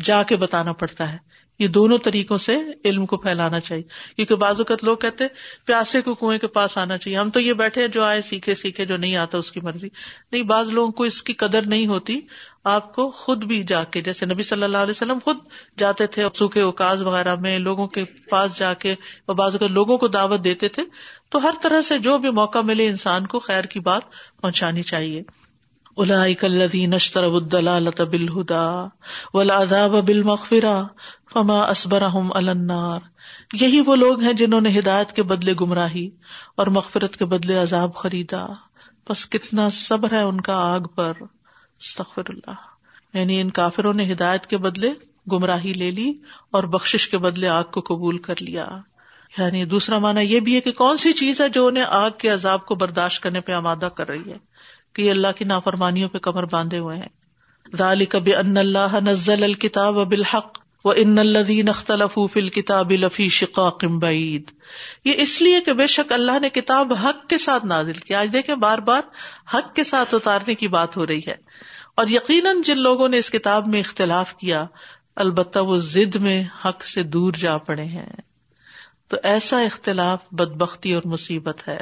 جا 0.05 0.22
کے 0.22 0.37
بتانا 0.37 0.72
پڑتا 0.72 1.12
ہے۔ 1.12 1.31
یہ 1.59 1.68
دونوں 1.68 1.98
طریقوں 1.98 2.38
سے 2.38 2.57
علم 2.85 3.07
کو 3.07 3.16
پھیلانا 3.16 3.61
چاہیے۔ 3.61 3.83
کیونکہ 4.16 4.35
بعض 4.35 4.61
اوقات 4.61 4.85
لوگ 4.85 4.96
کہتے 4.96 5.24
پیاسے 5.64 6.03
کو 6.03 6.14
کنویں 6.14 6.38
کے 6.38 6.46
پاس 6.46 6.79
آنا 6.79 6.98
چاہیے۔ 6.98 7.18
ہم 7.18 7.31
تو 7.31 7.40
یہ 7.40 7.53
بیٹھے 7.53 7.88
جو 7.88 8.05
آئے، 8.05 8.22
سیکھے 8.22 8.55
سیکھے، 8.55 8.85
جو 8.85 8.96
نہیں 8.96 9.16
آتا، 9.16 9.38
اس 9.38 9.53
کی 9.53 9.61
مرضی۔ 9.62 9.88
نہیں، 10.33 10.42
بعض 10.42 10.70
لوگوں 10.70 10.92
کو 10.92 11.05
اس 11.05 11.22
کی 11.22 11.33
قدر 11.33 11.62
نہیں 11.62 11.87
ہوتی۔ 11.87 12.20
آپ 12.64 12.94
کو 12.94 13.11
خود 13.11 13.44
بھی 13.44 13.62
جا 13.62 13.85
کے، 13.85 14.00
جیسے 14.00 14.26
نبی 14.26 14.42
صلی 14.42 14.62
اللہ 14.62 14.79
علیہ 14.79 14.90
وسلم 14.90 15.18
خود 15.24 15.37
جاتے 15.79 16.07
تھے، 16.07 16.24
سوکھے 16.35 16.62
اوکاز 16.62 17.03
وغیرہ 17.03 17.35
میں 17.35 17.59
لوگوں 17.59 17.87
کے 17.87 18.05
پاس 18.05 18.59
جا 18.59 18.74
کے 18.74 18.92
اور 19.26 19.35
بعض 19.35 19.53
اوقات 19.53 19.70
لوگوں 19.70 19.98
کو 19.98 20.09
دعوت 20.09 20.44
دیتے 20.44 20.68
تھے۔ 20.68 20.83
تو 21.29 21.42
ہر 21.42 21.55
طرح 21.62 21.81
سے 21.81 21.98
جو 21.98 22.18
بھی 22.18 22.31
موقع 22.31 22.59
ملے، 22.59 22.87
انسان 22.87 23.26
کو 23.26 23.40
خیر 23.40 23.64
کی 23.64 23.81
بات 23.81 24.03
پہنچانی 24.40 24.83
چاہیے۔ 24.83 25.22
فما 31.32 31.72
النار۔ 32.34 33.00
یہی 33.52 33.80
وہ 33.86 33.96
لوگ 33.96 34.20
ہیں 34.20 34.32
جنہوں 34.32 34.60
نے 34.60 34.78
ہدایت 34.78 35.12
کے 35.12 35.22
بدلے 35.22 35.52
گمراہی 35.60 36.10
اور 36.56 36.66
مغفرت 36.66 37.16
کے 37.16 37.24
بدلے 37.24 37.54
عذاب 37.54 37.94
خریدا۔ 37.94 38.46
بس 39.10 39.28
کتنا 39.28 39.68
صبر 39.72 40.12
ہے 40.12 40.22
ان 40.22 40.40
کا 40.40 40.54
آگ 40.54 40.80
پر۔ 40.80 41.12
استغفر 41.80 42.22
اللہ۔ 42.28 42.54
یعنی 43.14 43.40
ان 43.40 43.50
کافروں 43.50 43.92
نے 43.92 44.12
ہدایت 44.12 44.46
کے 44.46 44.56
بدلے 44.56 44.92
گمراہی 45.32 45.72
لے 45.72 45.90
لی 45.90 46.12
اور 46.50 46.62
بخش 46.62 47.08
کے 47.08 47.18
بدلے 47.18 47.48
آگ 47.48 47.64
کو 47.64 47.80
قبول 47.80 48.18
کر 48.18 48.34
لیا۔ 48.40 48.68
یعنی 49.38 49.64
دوسرا 49.64 49.98
مانا 49.98 50.20
یہ 50.20 50.40
بھی 50.40 50.54
ہے 50.54 50.60
کہ 50.60 50.72
کون 50.72 50.96
سی 50.96 51.12
چیز 51.12 51.40
ہے 51.40 51.48
جو 51.48 51.66
انہیں 51.66 51.84
آگ 51.88 52.10
کے 52.18 52.28
عذاب 52.28 52.66
کو 52.66 52.74
برداشت 52.74 53.22
کرنے 53.22 53.40
پہ 53.40 53.52
آمادہ 53.52 53.88
کر 53.94 54.08
رہی 54.08 54.30
ہے؟ 54.30 54.49
کہ 54.92 55.03
یہ 55.03 55.11
اللہ 55.11 55.29
کی 55.37 55.44
نافرمانیوں 55.44 56.09
پہ 56.09 56.18
کمر 56.18 56.44
باندھے 56.44 56.79
ہوئے 56.79 56.96
ہیں۔ 56.96 57.09
کب 58.09 58.22
ان 58.40 58.57
اللہ 58.57 58.96
نزل 59.05 59.44
الکتاب 59.44 59.94
بالحق 59.94 60.59
و 60.85 60.90
ان 60.96 61.18
الدین 61.18 61.68
اختلف 61.68 62.18
فل 62.33 62.48
لفی 62.90 63.29
شقا 63.29 63.87
بعید۔ 64.00 64.50
یہ 65.05 65.12
اس 65.16 65.42
لیے 65.42 65.61
کہ 65.61 65.72
بے 65.72 65.87
شک 65.87 66.12
اللہ 66.12 66.38
نے 66.38 66.50
کتاب 66.50 66.92
حق 66.94 67.29
کے 67.29 67.38
ساتھ 67.38 67.64
نازل 67.66 67.92
کیا 67.92 68.20
آج 68.20 68.31
دیکھیں 68.33 68.55
بار 68.55 68.79
بار 68.79 69.00
حق 69.55 69.74
کے 69.74 69.85
ساتھ 69.85 70.14
اتارنے 70.14 70.55
کی 70.55 70.68
بات 70.68 70.96
ہو 70.96 71.07
رہی 71.07 71.20
ہے۔ 71.29 71.35
اور 71.94 72.07
یقیناً 72.07 72.62
جن 72.62 72.79
لوگوں 72.79 73.09
نے 73.09 73.18
اس 73.18 73.31
کتاب 73.31 73.68
میں 73.68 73.81
اختلاف 73.81 74.37
کیا، 74.37 74.64
البتہ 75.16 75.59
وہ 75.59 75.76
ضد 75.76 76.14
میں 76.14 76.44
حق 76.64 76.85
سے 76.85 77.03
دور 77.03 77.33
جا 77.33 77.59
پڑے 77.59 77.85
ہیں۔ 77.85 78.09
تو 79.09 79.16
ایسا 79.22 79.61
اختلاف 79.61 80.18
بد 80.33 80.57
بختی 80.57 80.92
اور 80.92 81.03
مصیبت 81.05 81.68
ہے۔ 81.68 81.79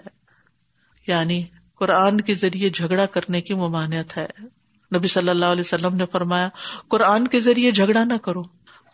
یعنی 1.07 1.45
قرآن 1.79 2.21
کے 2.21 2.35
ذریعے 2.35 2.71
جھگڑا 2.71 3.07
کرنے 3.07 3.41
کی 3.41 3.55
ممانعت 3.55 4.17
ہے۔ 4.17 4.27
نبی 4.97 5.09
صلی 5.09 5.29
اللہ 5.29 5.45
علیہ 5.45 5.61
وسلم 5.61 5.97
نے 5.97 6.07
فرمایا، 6.07 6.49
قرآن 6.89 7.29
کے 7.29 7.41
ذریعے 7.41 7.71
جھگڑا 7.71 8.05
نہ 8.05 8.15
کرو 8.23 8.43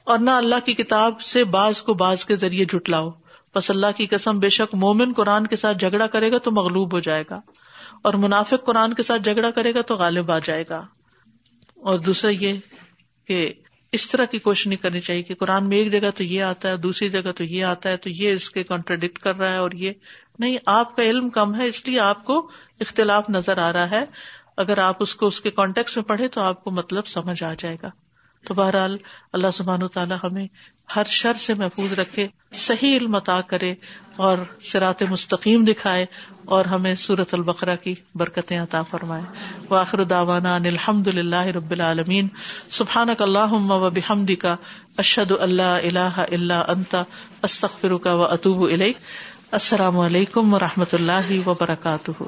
اور 0.04 0.18
نہ 0.18 0.30
اللہ 0.30 0.54
کی 0.64 0.74
کتاب 0.74 1.20
سے 1.20 1.44
باز 1.44 1.82
کو 1.82 1.94
باز 1.94 2.24
کے 2.24 2.36
ذریعے 2.36 2.64
جٹلاؤ 2.64 3.10
بس 3.54 3.70
اللہ 3.70 3.86
کی 3.96 4.06
قسم، 4.06 4.38
بے 4.38 4.48
شک 4.48 4.74
مومن 4.74 5.12
قرآن 5.16 5.46
کے 5.46 5.56
ساتھ 5.56 5.78
جھگڑا 5.78 6.06
کرے 6.06 6.32
گا 6.32 6.38
تو 6.38 6.50
مغلوب 6.50 6.94
ہو 6.94 7.00
جائے 7.00 7.24
گا 7.30 7.40
اور 8.02 8.14
منافق 8.14 8.66
قرآن 8.66 8.94
کے 8.94 9.02
ساتھ 9.02 9.22
جھگڑا 9.22 9.50
کرے 9.50 9.74
گا 9.74 9.80
تو 9.80 9.96
غالب 9.96 10.30
آ 10.30 10.38
جائے 10.38 10.64
گا۔ 10.68 10.86
اور 11.76 11.98
دوسرا 11.98 12.30
یہ 12.30 12.52
کہ 13.24 13.52
اس 13.94 14.10
طرح 14.10 14.24
کی 14.24 14.38
کوشش 14.38 14.66
نہیں 14.66 14.76
کرنی 14.76 15.00
چاہیے 15.00 15.22
کہ 15.22 15.34
قرآن 15.34 15.68
میں 15.68 15.76
ایک 15.76 15.92
جگہ 15.92 16.10
تو 16.14 16.22
یہ 16.22 16.42
آتا 16.42 16.68
ہے، 16.68 16.76
دوسری 16.76 17.10
جگہ 17.10 17.32
تو 17.36 17.44
یہ 17.44 17.64
آتا 17.64 17.90
ہے، 17.90 17.96
تو 17.96 18.10
یہ 18.10 18.32
اس 18.32 18.50
کے 18.50 18.64
کانٹرڈکٹ 18.64 19.18
کر 19.18 19.36
رہا 19.36 19.52
ہے 19.52 19.56
اور 19.56 19.70
یہ۔ 19.70 19.92
نہیں، 20.38 20.58
آپ 20.66 20.96
کا 20.96 21.02
علم 21.02 21.30
کم 21.30 21.60
ہے، 21.60 21.66
اس 21.66 21.88
لیے 21.88 22.00
آپ 22.00 22.24
کو 22.24 22.50
اختلاف 22.80 23.30
نظر 23.30 23.58
آ 23.58 23.72
رہا 23.72 23.90
ہے۔ 23.90 24.04
اگر 24.56 24.78
آپ 24.78 24.96
اس 25.00 25.14
کو، 25.14 25.26
اس 25.26 25.40
کے 25.40 25.50
کانٹیکس 25.50 25.96
میں 25.96 26.04
پڑھے 26.04 26.28
تو 26.28 26.40
آپ 26.40 26.64
کو 26.64 26.70
مطلب 26.70 27.06
سمجھ 27.06 27.42
آ 27.42 27.54
جائے 27.58 27.76
گا۔ 27.82 27.90
تو 28.44 28.54
بہرحال 28.54 28.96
اللہ 29.32 29.50
سبحان 29.52 29.82
و 29.82 29.88
تعالیٰ 29.88 30.16
ہمیں 30.24 30.46
ہر 30.96 31.04
شر 31.04 31.32
سے 31.34 31.54
محفوظ 31.54 31.92
رکھے، 31.92 32.28
صحیح 32.52 32.96
علم 32.96 33.14
عطا 33.14 33.40
کرے 33.40 33.74
اور 34.16 34.38
سرات 34.60 35.02
مستقیم 35.02 35.64
دکھائے 35.64 36.06
اور 36.44 36.64
ہمیں 36.64 36.94
سورت 36.94 37.34
البقرہ 37.34 37.76
کی 37.76 37.94
برکتیں 38.14 38.60
عطا 38.60 38.82
فرمائے۔ 38.82 39.22
واخر 39.70 40.04
داوانا 40.04 40.56
الحمد 40.56 41.08
للہ 41.08 41.46
رب 41.46 41.70
العالمین۔ 41.70 42.28
سبحان 42.70 43.08
اللہ 43.18 43.52
و 43.52 43.90
بحمد 43.90 44.30
کا 44.40 44.56
اشد 44.96 45.32
اللہ 45.40 45.62
اللہ 45.62 46.24
اللہ 46.32 46.62
انتا 46.68 47.02
استخر 47.42 47.96
کا 47.96 48.14
و 48.14 48.22
اطوب 48.22 48.68
السلام 49.50 49.98
علیکم 49.98 50.54
و 50.54 50.58
رحمۃ 50.58 50.92
اللہ 50.92 51.48
وبرکاتہ۔ 51.48 52.22